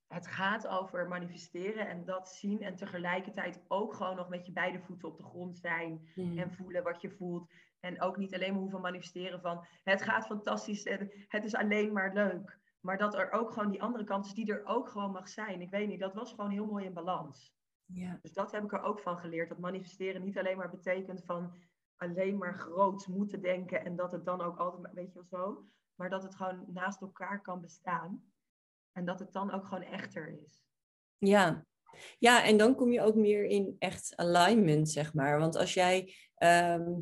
Het 0.08 0.28
gaat 0.28 0.68
over 0.68 1.08
manifesteren 1.08 1.88
en 1.88 2.06
dat 2.06 2.30
zien. 2.30 2.62
En 2.62 2.76
tegelijkertijd 2.76 3.62
ook 3.68 3.94
gewoon 3.94 4.16
nog 4.16 4.30
met 4.30 4.46
je 4.46 4.52
beide 4.52 4.80
voeten 4.80 5.08
op 5.08 5.18
de 5.18 5.24
grond 5.24 5.58
zijn. 5.58 6.08
Mm. 6.16 6.38
En 6.38 6.54
voelen 6.54 6.84
wat 6.84 7.02
je 7.02 7.10
voelt. 7.10 7.52
En 7.80 8.02
ook 8.02 8.18
niet 8.18 8.34
alleen 8.34 8.52
maar 8.52 8.62
hoeven 8.62 8.82
manifesteren 8.82 9.42
van... 9.42 9.66
Het 9.84 10.02
gaat 10.02 10.26
fantastisch 10.26 10.84
en 10.84 11.12
het 11.28 11.44
is 11.44 11.56
alleen 11.56 11.94
maar 11.94 12.14
leuk. 12.14 12.60
Maar 12.86 12.98
dat 12.98 13.16
er 13.16 13.32
ook 13.32 13.52
gewoon 13.52 13.72
die 13.72 13.82
andere 13.82 14.04
kant 14.04 14.26
is 14.26 14.34
die 14.34 14.52
er 14.52 14.66
ook 14.66 14.90
gewoon 14.90 15.12
mag 15.12 15.30
zijn. 15.30 15.62
Ik 15.62 15.70
weet 15.70 15.88
niet, 15.88 16.00
dat 16.00 16.14
was 16.14 16.30
gewoon 16.30 16.52
heel 16.52 16.66
mooi 16.66 16.86
in 16.86 16.94
balans. 16.94 17.54
Ja. 17.86 18.20
Dus 18.22 18.34
dat 18.34 18.52
heb 18.52 18.64
ik 18.64 18.74
er 18.74 18.82
ook 18.82 19.00
van 19.00 19.18
geleerd. 19.18 19.50
Dat 19.50 19.58
manifesteren 19.58 20.24
niet 20.24 20.38
alleen 20.38 20.58
maar 20.58 20.70
betekent 20.70 21.24
van 21.26 21.54
alleen 21.96 22.38
maar 22.38 22.54
groots 22.54 23.08
moeten 23.08 23.42
denken 23.42 23.86
en 23.86 23.96
dat 23.96 24.12
het 24.12 24.26
dan 24.26 24.42
ook 24.42 24.58
altijd, 24.58 24.94
weet 24.94 25.14
je 25.14 25.24
wel 25.30 25.42
zo. 25.42 25.66
Maar 25.96 26.10
dat 26.10 26.24
het 26.24 26.36
gewoon 26.36 26.64
naast 26.68 27.02
elkaar 27.02 27.42
kan 27.42 27.62
bestaan. 27.62 28.24
En 28.92 29.06
dat 29.06 29.20
het 29.20 29.34
dan 29.34 29.52
ook 29.52 29.66
gewoon 29.66 29.84
echter 29.84 30.40
is. 30.44 30.64
Ja. 31.18 31.66
ja, 32.18 32.44
en 32.44 32.58
dan 32.58 32.76
kom 32.76 32.92
je 32.92 33.02
ook 33.02 33.16
meer 33.16 33.46
in 33.46 33.76
echt 33.80 34.16
alignment, 34.16 34.90
zeg 34.90 35.14
maar. 35.14 35.40
Want 35.40 35.56
als 35.56 35.74
jij, 35.74 36.16
ehm, 36.36 36.94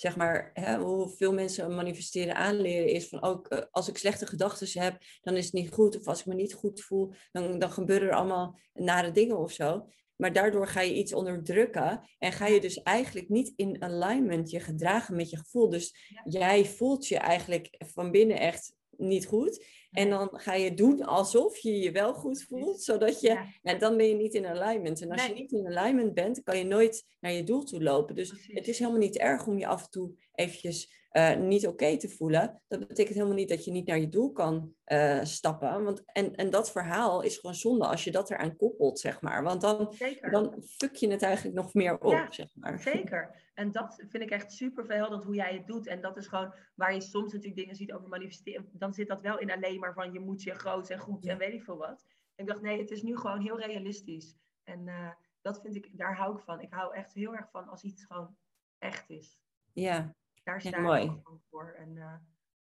zeg 0.00 0.16
maar, 0.16 0.50
hè, 0.54 0.78
hoe 0.78 1.08
veel 1.08 1.32
mensen 1.32 1.74
manifesteren 1.74 2.34
aanleren 2.34 2.88
is 2.88 3.08
van 3.08 3.22
ook 3.22 3.46
eh, 3.48 3.62
als 3.70 3.88
ik 3.88 3.98
slechte 3.98 4.26
gedachten 4.26 4.82
heb, 4.82 4.98
dan 5.20 5.36
is 5.36 5.44
het 5.44 5.52
niet 5.54 5.72
goed. 5.72 5.98
Of 5.98 6.06
als 6.06 6.20
ik 6.20 6.26
me 6.26 6.34
niet 6.34 6.54
goed 6.54 6.80
voel, 6.80 7.12
dan, 7.32 7.58
dan 7.58 7.70
gebeuren 7.70 8.08
er 8.08 8.14
allemaal 8.14 8.58
nare 8.72 9.10
dingen 9.10 9.38
of 9.38 9.52
zo. 9.52 9.88
Maar 10.16 10.32
daardoor 10.32 10.66
ga 10.66 10.80
je 10.80 10.94
iets 10.94 11.12
onderdrukken 11.14 12.08
en 12.18 12.32
ga 12.32 12.46
je 12.46 12.60
dus 12.60 12.82
eigenlijk 12.82 13.28
niet 13.28 13.52
in 13.56 13.82
alignment 13.82 14.50
je 14.50 14.60
gedragen 14.60 15.16
met 15.16 15.30
je 15.30 15.36
gevoel. 15.36 15.68
Dus 15.68 15.94
Ja. 16.08 16.22
jij 16.24 16.64
voelt 16.64 17.06
je 17.06 17.16
eigenlijk 17.16 17.74
van 17.78 18.10
binnen 18.10 18.38
echt 18.38 18.74
niet 19.00 19.26
goed. 19.26 19.64
En 19.90 20.10
dan 20.10 20.28
ga 20.32 20.54
je 20.54 20.74
doen 20.74 21.04
alsof 21.04 21.58
je 21.58 21.78
je 21.78 21.90
wel 21.90 22.14
goed 22.14 22.42
voelt, 22.42 22.82
zodat 22.82 23.20
je 23.20 23.28
Ja, 23.28 23.46
ja, 23.62 23.74
dan 23.74 23.96
ben 23.96 24.08
je 24.08 24.14
niet 24.14 24.34
in 24.34 24.46
alignment. 24.46 25.00
En 25.00 25.10
als 25.10 25.26
je 25.26 25.34
niet 25.34 25.52
in 25.52 25.66
alignment 25.66 26.14
bent, 26.14 26.42
kan 26.42 26.58
je 26.58 26.64
nooit 26.64 27.06
naar 27.20 27.32
je 27.32 27.44
doel 27.44 27.64
toe 27.64 27.82
lopen. 27.82 28.14
Dus 28.14 28.28
precies. 28.28 28.54
het 28.54 28.68
is 28.68 28.78
helemaal 28.78 29.00
niet 29.00 29.18
erg 29.18 29.46
om 29.46 29.58
je 29.58 29.66
af 29.66 29.84
en 29.84 29.90
toe 29.90 30.12
eventjes 30.34 30.99
eh, 31.10 31.36
niet 31.36 31.66
oké 31.66 31.96
te 31.96 32.08
voelen. 32.08 32.62
Dat 32.68 32.78
betekent 32.88 33.14
helemaal 33.14 33.36
niet 33.36 33.48
dat 33.48 33.64
je 33.64 33.70
niet 33.70 33.86
naar 33.86 33.98
je 33.98 34.08
doel 34.08 34.32
kan 34.32 34.74
eh, 34.84 35.20
stappen. 35.22 35.84
Want, 35.84 36.02
en, 36.12 36.34
en 36.34 36.50
dat 36.50 36.70
verhaal 36.70 37.22
is 37.22 37.36
gewoon 37.38 37.54
zonde 37.54 37.86
als 37.86 38.04
je 38.04 38.10
dat 38.10 38.30
eraan 38.30 38.56
koppelt, 38.56 38.98
zeg 38.98 39.20
maar. 39.20 39.42
Want 39.42 39.60
dan, 39.60 39.92
Zeker. 39.92 40.30
dan 40.30 40.62
fuck 40.76 40.94
je 40.94 41.10
het 41.10 41.22
eigenlijk 41.22 41.56
nog 41.56 41.74
meer 41.74 41.98
op, 41.98 42.12
Ja, 42.12 42.30
zeg 42.30 42.48
maar. 42.54 42.80
Zeker. 42.80 43.48
En 43.54 43.72
dat 43.72 44.04
vind 44.08 44.22
ik 44.22 44.30
echt 44.30 44.52
super 44.52 44.84
verhelderend 44.86 45.24
hoe 45.24 45.34
jij 45.34 45.54
het 45.54 45.66
doet. 45.66 45.86
En 45.86 46.00
dat 46.00 46.16
is 46.16 46.26
gewoon 46.26 46.54
waar 46.74 46.94
je 46.94 47.00
soms 47.00 47.32
natuurlijk 47.32 47.60
dingen 47.60 47.76
ziet 47.76 47.92
over 47.92 48.08
manifesteren. 48.08 48.68
Dan 48.72 48.94
zit 48.94 49.08
dat 49.08 49.20
wel 49.20 49.38
in 49.38 49.50
alleen 49.50 49.78
maar 49.80 49.94
van 49.94 50.12
je 50.12 50.20
moet 50.20 50.42
je 50.42 50.54
groot 50.54 50.90
en 50.90 50.98
goed 50.98 51.24
Ja. 51.24 51.32
en 51.32 51.38
weet 51.38 51.52
ik 51.52 51.62
veel 51.62 51.76
wat. 51.76 52.04
En 52.34 52.44
ik 52.44 52.46
dacht, 52.46 52.62
nee, 52.62 52.78
het 52.78 52.90
is 52.90 53.02
nu 53.02 53.16
gewoon 53.16 53.40
heel 53.40 53.60
realistisch. 53.60 54.36
En 54.64 54.88
eh, 54.88 55.10
dat 55.40 55.60
vind 55.60 55.74
ik, 55.74 55.98
daar 55.98 56.16
hou 56.16 56.36
ik 56.36 56.42
van. 56.44 56.60
Ik 56.60 56.72
hou 56.72 56.94
echt 56.94 57.12
heel 57.14 57.34
erg 57.34 57.50
van 57.50 57.68
als 57.68 57.82
iets 57.82 58.04
gewoon 58.04 58.36
echt 58.78 59.10
is. 59.10 59.38
Ja, 59.72 60.14
Daar 60.50 60.60
sta 60.60 60.80
mooi. 60.80 61.02
ik 61.02 61.30
ook 61.30 61.42
voor. 61.50 61.74
En 61.78 61.96
eh, 61.96 62.14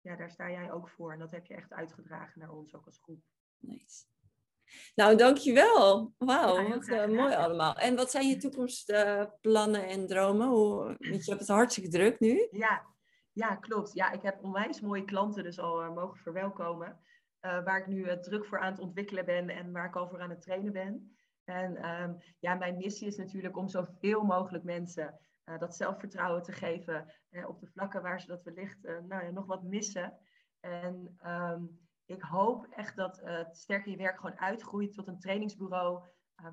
ja, 0.02 0.16
daar 0.16 0.32
sta 0.32 0.52
jij 0.52 0.72
ook 0.72 0.90
voor. 0.90 1.14
En 1.14 1.20
dat 1.20 1.32
heb 1.32 1.46
je 1.46 1.56
echt 1.56 1.74
uitgedragen 1.74 2.40
naar 2.40 2.52
ons 2.52 2.76
ook 2.76 2.86
als 2.86 3.00
groep. 3.02 3.22
nice. 3.58 4.06
Nou, 4.96 5.16
dankjewel. 5.16 6.14
Wauw, 6.18 6.62
Ja, 6.62 6.70
wat 6.70 6.88
eh, 6.88 7.08
mooi 7.08 7.36
allemaal. 7.36 7.76
En 7.76 7.96
wat 7.96 8.12
zijn 8.12 8.28
je 8.28 8.38
toekomstplannen 8.38 9.88
en 9.88 10.08
dromen? 10.08 10.48
Hoe, 10.48 10.84
want 11.00 11.26
je 11.26 11.30
hebt 11.32 11.40
het 11.40 11.48
hartstikke 11.48 11.90
druk 11.90 12.20
nu. 12.20 12.48
Ja, 12.52 12.86
ja, 13.32 13.56
klopt. 13.56 13.94
Ja, 13.94 14.12
ik 14.12 14.22
heb 14.22 14.44
onwijs 14.44 14.82
mooie 14.82 15.06
klanten 15.06 15.44
dus 15.44 15.60
al 15.60 15.82
eh, 15.82 15.94
mogen 15.94 16.18
verwelkomen. 16.18 17.00
waar 17.40 17.80
ik 17.80 17.88
nu 17.88 18.20
druk 18.20 18.46
voor 18.46 18.60
aan 18.60 18.72
het 18.72 18.82
ontwikkelen 18.82 19.26
ben 19.26 19.50
en 19.50 19.72
waar 19.72 19.86
ik 19.86 19.96
over 19.96 20.20
aan 20.20 20.30
het 20.30 20.42
trainen 20.42 20.74
ben. 20.74 21.18
En 21.44 21.76
ehm, 21.76 22.14
ja, 22.40 22.56
mijn 22.56 22.78
missie 22.78 23.08
is 23.08 23.18
natuurlijk 23.18 23.58
om 23.58 23.68
zoveel 23.68 24.24
mogelijk 24.24 24.64
mensen 24.64 25.20
dat 25.60 25.76
zelfvertrouwen 25.76 26.44
te 26.44 26.52
geven 26.52 27.14
op 27.48 27.60
de 27.60 27.68
vlakken 27.68 28.02
waar 28.02 28.22
ze 28.22 28.28
dat 28.28 28.44
wellicht 28.44 28.82
nou 28.84 29.26
ja, 29.26 29.30
nog 29.30 29.46
wat 29.46 29.64
missen. 29.64 30.18
En 30.60 31.16
ehm, 31.18 31.64
ik 32.06 32.22
hoop 32.22 32.66
echt 32.66 32.96
dat 32.96 33.22
het 33.24 33.58
Sterker 33.58 33.92
Je 33.92 33.98
Werk 33.98 34.20
gewoon 34.20 34.40
uitgroeit 34.40 34.94
tot 34.94 35.08
een 35.08 35.20
trainingsbureau 35.20 36.04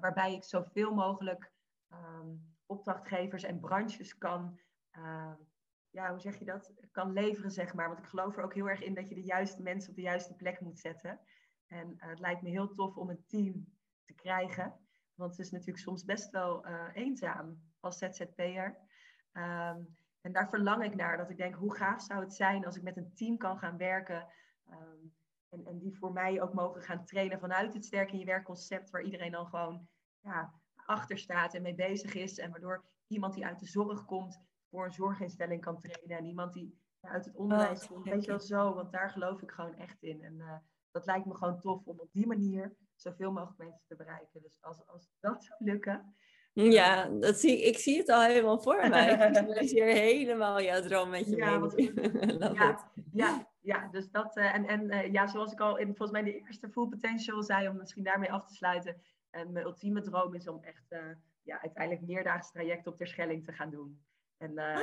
waarbij 0.00 0.35
ik 0.35 0.44
zoveel 0.44 0.94
mogelijk 0.94 1.52
ehm, 1.88 2.28
opdrachtgevers 2.66 3.42
en 3.42 3.61
branches 3.61 4.18
kan 4.18 4.59
ja, 5.94 6.11
hoe 6.11 6.20
zeg 6.20 6.38
je 6.38 6.44
dat, 6.44 6.72
kan 6.92 7.12
leveren, 7.12 7.50
zeg 7.50 7.74
maar. 7.74 7.87
Want 7.88 7.98
ik 7.98 8.07
geloof 8.07 8.37
er 8.37 8.44
ook 8.44 8.54
heel 8.54 8.68
erg 8.68 8.83
in 8.83 8.94
dat 8.94 9.09
je 9.09 9.14
de 9.14 9.24
juiste 9.24 9.62
mensen 9.62 9.90
op 9.90 9.96
de 9.96 10.02
juiste 10.02 10.35
plek 10.35 10.61
moet 10.61 10.78
zetten. 10.78 11.20
En 11.66 11.94
het 11.96 12.18
lijkt 12.18 12.42
me 12.42 12.48
heel 12.48 12.74
tof 12.74 12.96
om 12.96 13.11
een 13.11 13.24
team 13.26 13.66
te 14.04 14.14
krijgen. 14.14 14.80
Want 15.14 15.30
het 15.30 15.40
is 15.40 15.50
natuurlijk 15.50 15.78
soms 15.78 16.04
best 16.04 16.30
wel 16.30 16.66
eenzaam 16.92 17.73
als 17.84 17.98
ZZP'er. 17.98 18.78
Um, 19.32 19.96
en 20.20 20.32
daar 20.32 20.48
verlang 20.48 20.84
ik 20.84 20.94
naar. 20.94 21.16
Dat 21.16 21.30
ik 21.30 21.36
denk, 21.36 21.54
hoe 21.54 21.76
gaaf 21.76 22.02
zou 22.02 22.20
het 22.20 22.34
zijn 22.34 22.64
als 22.64 22.76
ik 22.76 22.82
met 22.82 22.96
een 22.96 23.14
team 23.14 23.36
kan 23.36 23.58
gaan 23.58 23.76
werken. 23.76 24.26
Um, 24.70 25.14
en, 25.48 25.64
en 25.64 25.78
die 25.78 25.98
voor 25.98 26.12
mij 26.12 26.42
ook 26.42 26.54
mogen 26.54 26.82
gaan 26.82 27.04
trainen 27.04 27.38
vanuit 27.38 27.74
het 27.74 27.84
sterk 27.84 28.12
in 28.12 28.18
je 28.18 28.24
werkconcept. 28.24 28.90
Waar 28.90 29.02
iedereen 29.02 29.32
dan 29.32 29.46
gewoon 29.46 29.88
ja, 30.20 30.54
achter 30.74 31.18
staat 31.18 31.54
en 31.54 31.62
mee 31.62 31.74
bezig 31.74 32.14
is. 32.14 32.38
En 32.38 32.50
waardoor 32.50 32.84
iemand 33.06 33.34
die 33.34 33.46
uit 33.46 33.60
de 33.60 33.66
zorg 33.66 34.04
komt 34.04 34.40
voor 34.70 34.84
een 34.84 34.92
zorginstelling 34.92 35.60
kan 35.60 35.80
trainen. 35.80 36.18
En 36.18 36.24
iemand 36.24 36.52
die 36.52 36.78
uit 37.00 37.24
het 37.24 37.36
onderwijs 37.36 37.82
oh, 37.82 37.88
komt. 37.88 38.04
Weet 38.04 38.24
je 38.24 38.30
wel 38.30 38.40
zo, 38.40 38.74
want 38.74 38.92
daar 38.92 39.10
geloof 39.10 39.42
ik 39.42 39.50
gewoon 39.50 39.74
echt 39.74 40.02
in. 40.02 40.22
En 40.22 40.34
uh, 40.34 40.56
dat 40.90 41.06
lijkt 41.06 41.26
me 41.26 41.36
gewoon 41.36 41.60
tof 41.60 41.86
om 41.86 41.98
op 41.98 42.12
die 42.12 42.26
manier 42.26 42.76
zoveel 42.94 43.32
mogelijk 43.32 43.58
mensen 43.58 43.86
te 43.86 43.96
bereiken. 43.96 44.42
Dus 44.42 44.62
als, 44.62 44.86
als 44.86 45.10
dat 45.20 45.44
zou 45.44 45.64
lukken. 45.64 46.16
Ja, 46.54 47.08
dat 47.08 47.36
zie, 47.36 47.62
ik 47.62 47.78
zie 47.78 47.98
het 47.98 48.08
al 48.08 48.22
helemaal 48.22 48.58
voor 48.58 48.88
mij. 48.88 49.08
Ik 49.10 49.68
zie 49.68 49.82
hier 49.82 49.94
helemaal 49.94 50.62
jouw 50.62 50.80
droom 50.80 51.10
met 51.10 51.26
je 51.26 51.36
ja, 51.36 51.58
mee. 51.58 51.92
ja, 52.54 52.90
ja, 53.12 53.48
ja, 53.60 53.88
dus 53.90 54.10
dat. 54.10 54.36
Uh, 54.36 54.54
en 54.54 54.66
en 54.66 54.92
uh, 54.92 55.12
ja, 55.12 55.26
zoals 55.26 55.52
ik 55.52 55.60
al 55.60 55.76
in 55.76 55.86
volgens 55.86 56.10
mij 56.10 56.22
de 56.22 56.38
eerste 56.38 56.68
Full 56.68 56.88
Potential 56.88 57.42
zei, 57.42 57.68
om 57.68 57.76
misschien 57.76 58.04
daarmee 58.04 58.32
af 58.32 58.46
te 58.46 58.54
sluiten. 58.54 59.02
En 59.30 59.52
mijn 59.52 59.64
ultieme 59.64 60.00
droom 60.00 60.34
is 60.34 60.48
om 60.48 60.62
echt 60.62 60.84
ja, 61.42 61.60
uiteindelijk 61.62 62.06
meerdaagse 62.06 62.52
trajecten 62.52 62.92
op 62.92 62.96
Terschelling 62.96 63.44
te 63.44 63.52
gaan 63.52 63.70
doen. 63.70 64.00
En 64.38 64.52
uh, 64.52 64.76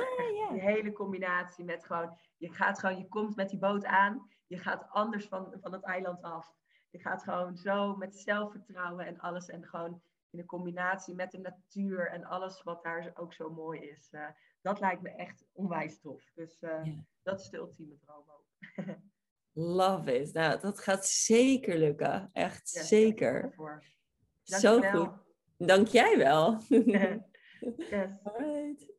die 0.50 0.60
hele 0.60 0.92
combinatie 0.92 1.64
met 1.64 1.84
gewoon, 1.84 2.18
je 2.36 2.52
gaat 2.52 2.78
gewoon, 2.78 2.98
je 2.98 3.08
komt 3.08 3.36
met 3.36 3.50
die 3.50 3.58
boot 3.58 3.84
aan, 3.84 4.28
je 4.46 4.58
gaat 4.58 4.86
anders 4.88 5.26
van, 5.26 5.54
van 5.60 5.72
het 5.72 5.84
eiland 5.84 6.22
af. 6.22 6.54
Je 6.90 6.98
gaat 6.98 7.22
gewoon 7.22 7.56
zo 7.56 7.96
met 7.96 8.16
zelfvertrouwen 8.16 9.06
en 9.06 9.18
alles 9.18 9.48
en 9.48 9.64
gewoon 9.64 10.02
in 10.32 10.38
een 10.38 10.46
combinatie 10.46 11.14
met 11.14 11.30
de 11.30 11.38
natuur 11.38 12.10
en 12.10 12.24
alles 12.24 12.62
wat 12.62 12.82
daar 12.82 13.10
ook 13.14 13.34
zo 13.34 13.50
mooi 13.50 13.80
is. 13.80 14.08
Uh, 14.12 14.28
dat 14.60 14.80
lijkt 14.80 15.02
me 15.02 15.10
echt 15.10 15.44
onwijs 15.52 16.00
tof. 16.00 16.30
Dus 16.34 16.62
uh, 16.62 16.86
dat 17.22 17.40
is 17.40 17.48
de 17.48 17.56
ultieme 17.56 17.98
droom 17.98 18.24
ook. 18.30 18.84
Love 19.52 20.18
it. 20.18 20.32
Nou, 20.32 20.60
dat 20.60 20.80
gaat 20.80 21.06
zeker 21.06 21.78
lukken. 21.78 22.30
Echt 22.32 22.68
zeker. 22.68 23.54
Zo 24.42 24.80
goed. 24.80 25.10
Dank 25.56 25.86
jij 25.86 26.16
wel. 26.18 26.58
yes. 26.68 27.20
Alright. 28.22 28.90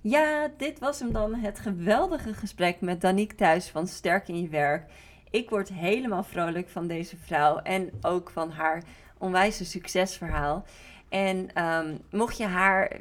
Ja, 0.00 0.48
dit 0.48 0.78
was 0.78 1.00
hem 1.00 1.12
dan. 1.12 1.34
Het 1.34 1.58
geweldige 1.58 2.34
gesprek 2.34 2.80
met 2.80 3.00
Danique 3.00 3.36
Thuis 3.36 3.70
van 3.70 3.86
Sterk 3.86 4.28
in 4.28 4.40
je 4.40 4.48
Werk. 4.48 4.90
Ik 5.34 5.50
word 5.50 5.68
helemaal 5.68 6.22
vrolijk 6.22 6.68
van 6.68 6.86
deze 6.86 7.16
vrouw 7.16 7.58
en 7.58 7.90
ook 8.00 8.30
van 8.30 8.50
haar 8.50 8.82
onwijze 9.18 9.64
succesverhaal. 9.64 10.64
En 11.08 11.54
ehm, 11.54 11.96
mocht 12.10 12.36
je 12.36 12.44
haar 12.44 13.00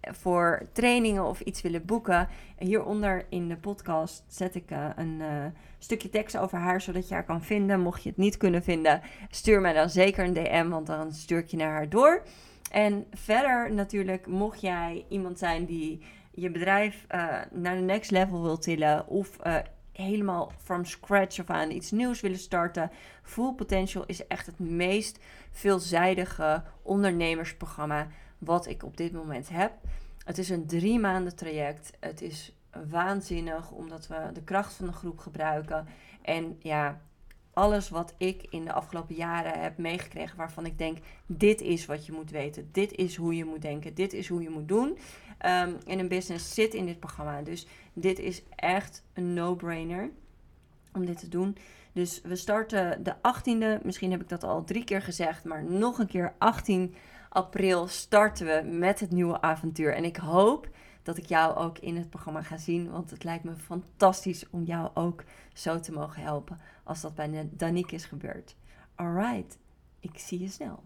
voor 0.00 0.62
trainingen 0.72 1.24
of 1.24 1.40
iets 1.40 1.62
willen 1.62 1.84
boeken, 1.84 2.28
hieronder 2.58 3.26
in 3.28 3.48
de 3.48 3.56
podcast 3.56 4.24
zet 4.28 4.54
ik 4.54 4.70
uh, 4.70 4.88
een 4.96 5.20
uh, 5.20 5.44
stukje 5.78 6.08
tekst 6.08 6.36
over 6.36 6.58
haar, 6.58 6.80
zodat 6.80 7.08
je 7.08 7.14
haar 7.14 7.24
kan 7.24 7.42
vinden. 7.42 7.80
Mocht 7.80 8.02
je 8.02 8.08
het 8.08 8.18
niet 8.18 8.36
kunnen 8.36 8.62
vinden, 8.62 9.00
stuur 9.30 9.60
mij 9.60 9.72
dan 9.72 9.90
zeker 9.90 10.24
een 10.24 10.32
DM, 10.32 10.68
want 10.68 10.86
dan 10.86 11.12
stuur 11.12 11.38
ik 11.38 11.48
je 11.48 11.56
naar 11.56 11.72
haar 11.72 11.88
door. 11.88 12.22
En 12.70 13.06
verder 13.12 13.74
natuurlijk, 13.74 14.26
mocht 14.26 14.60
jij 14.60 15.04
iemand 15.08 15.38
zijn 15.38 15.64
die 15.64 16.02
je 16.30 16.50
bedrijf 16.50 17.04
uh, 17.14 17.18
naar 17.50 17.74
de 17.74 17.82
next 17.82 18.10
level 18.10 18.42
wil 18.42 18.58
tillen 18.58 19.08
of 19.08 19.38
helemaal 20.02 20.52
from 20.62 20.84
scratch 20.84 21.40
of 21.40 21.50
aan 21.50 21.70
iets 21.70 21.90
nieuws 21.90 22.20
willen 22.20 22.38
starten. 22.38 22.90
Full 23.22 23.52
Potential 23.52 24.04
is 24.06 24.26
echt 24.26 24.46
het 24.46 24.58
meest 24.58 25.18
veelzijdige 25.52 26.62
ondernemersprogramma 26.82 28.06
wat 28.38 28.66
ik 28.66 28.82
op 28.82 28.96
dit 28.96 29.12
moment 29.12 29.48
heb. 29.48 29.72
Het 30.24 30.38
is 30.38 30.48
een 30.48 30.66
drie 30.66 30.98
maanden 30.98 31.36
traject. 31.36 31.90
Het 32.00 32.22
is 32.22 32.52
waanzinnig 32.88 33.70
omdat 33.70 34.06
we 34.06 34.30
de 34.32 34.42
kracht 34.42 34.74
van 34.74 34.86
de 34.86 34.92
groep 34.92 35.18
gebruiken. 35.18 35.86
En 36.22 36.56
ja, 36.60 37.00
alles 37.52 37.88
wat 37.88 38.14
ik 38.16 38.46
in 38.50 38.64
de 38.64 38.72
afgelopen 38.72 39.14
jaren 39.14 39.60
heb 39.60 39.78
meegekregen, 39.78 40.36
waarvan 40.36 40.66
ik 40.66 40.78
denk: 40.78 40.98
dit 41.26 41.60
is 41.60 41.86
wat 41.86 42.06
je 42.06 42.12
moet 42.12 42.30
weten, 42.30 42.68
dit 42.72 42.92
is 42.92 43.16
hoe 43.16 43.36
je 43.36 43.44
moet 43.44 43.62
denken, 43.62 43.94
dit 43.94 44.12
is 44.12 44.28
hoe 44.28 44.42
je 44.42 44.50
moet 44.50 44.68
doen 44.68 44.98
um, 45.46 45.76
in 45.84 45.98
een 45.98 46.08
business 46.08 46.54
zit 46.54 46.74
in 46.74 46.86
dit 46.86 47.00
programma. 47.00 47.42
Dus 47.42 47.66
dit 47.92 48.18
is 48.18 48.42
echt 48.54 49.02
een 49.12 49.34
no-brainer 49.34 50.10
om 50.92 51.06
dit 51.06 51.18
te 51.18 51.28
doen. 51.28 51.56
Dus 51.92 52.20
we 52.22 52.36
starten 52.36 53.02
de 53.02 53.14
18e, 53.14 53.82
misschien 53.82 54.10
heb 54.10 54.20
ik 54.20 54.28
dat 54.28 54.44
al 54.44 54.64
drie 54.64 54.84
keer 54.84 55.02
gezegd, 55.02 55.44
maar 55.44 55.64
nog 55.64 55.98
een 55.98 56.06
keer 56.06 56.34
18 56.38 56.94
april 57.28 57.86
starten 57.86 58.46
we 58.46 58.68
met 58.76 59.00
het 59.00 59.10
nieuwe 59.10 59.40
avontuur. 59.40 59.94
En 59.94 60.04
ik 60.04 60.16
hoop 60.16 60.68
dat 61.02 61.16
ik 61.16 61.26
jou 61.26 61.56
ook 61.56 61.78
in 61.78 61.96
het 61.96 62.10
programma 62.10 62.42
ga 62.42 62.56
zien, 62.56 62.90
want 62.90 63.10
het 63.10 63.24
lijkt 63.24 63.44
me 63.44 63.56
fantastisch 63.56 64.44
om 64.50 64.62
jou 64.62 64.90
ook 64.94 65.24
zo 65.52 65.80
te 65.80 65.92
mogen 65.92 66.22
helpen 66.22 66.60
als 66.84 67.00
dat 67.00 67.14
bij 67.14 67.48
Danique 67.52 67.94
is 67.94 68.04
gebeurd. 68.04 68.56
Alright, 68.94 69.58
ik 70.00 70.18
zie 70.18 70.40
je 70.40 70.48
snel. 70.48 70.82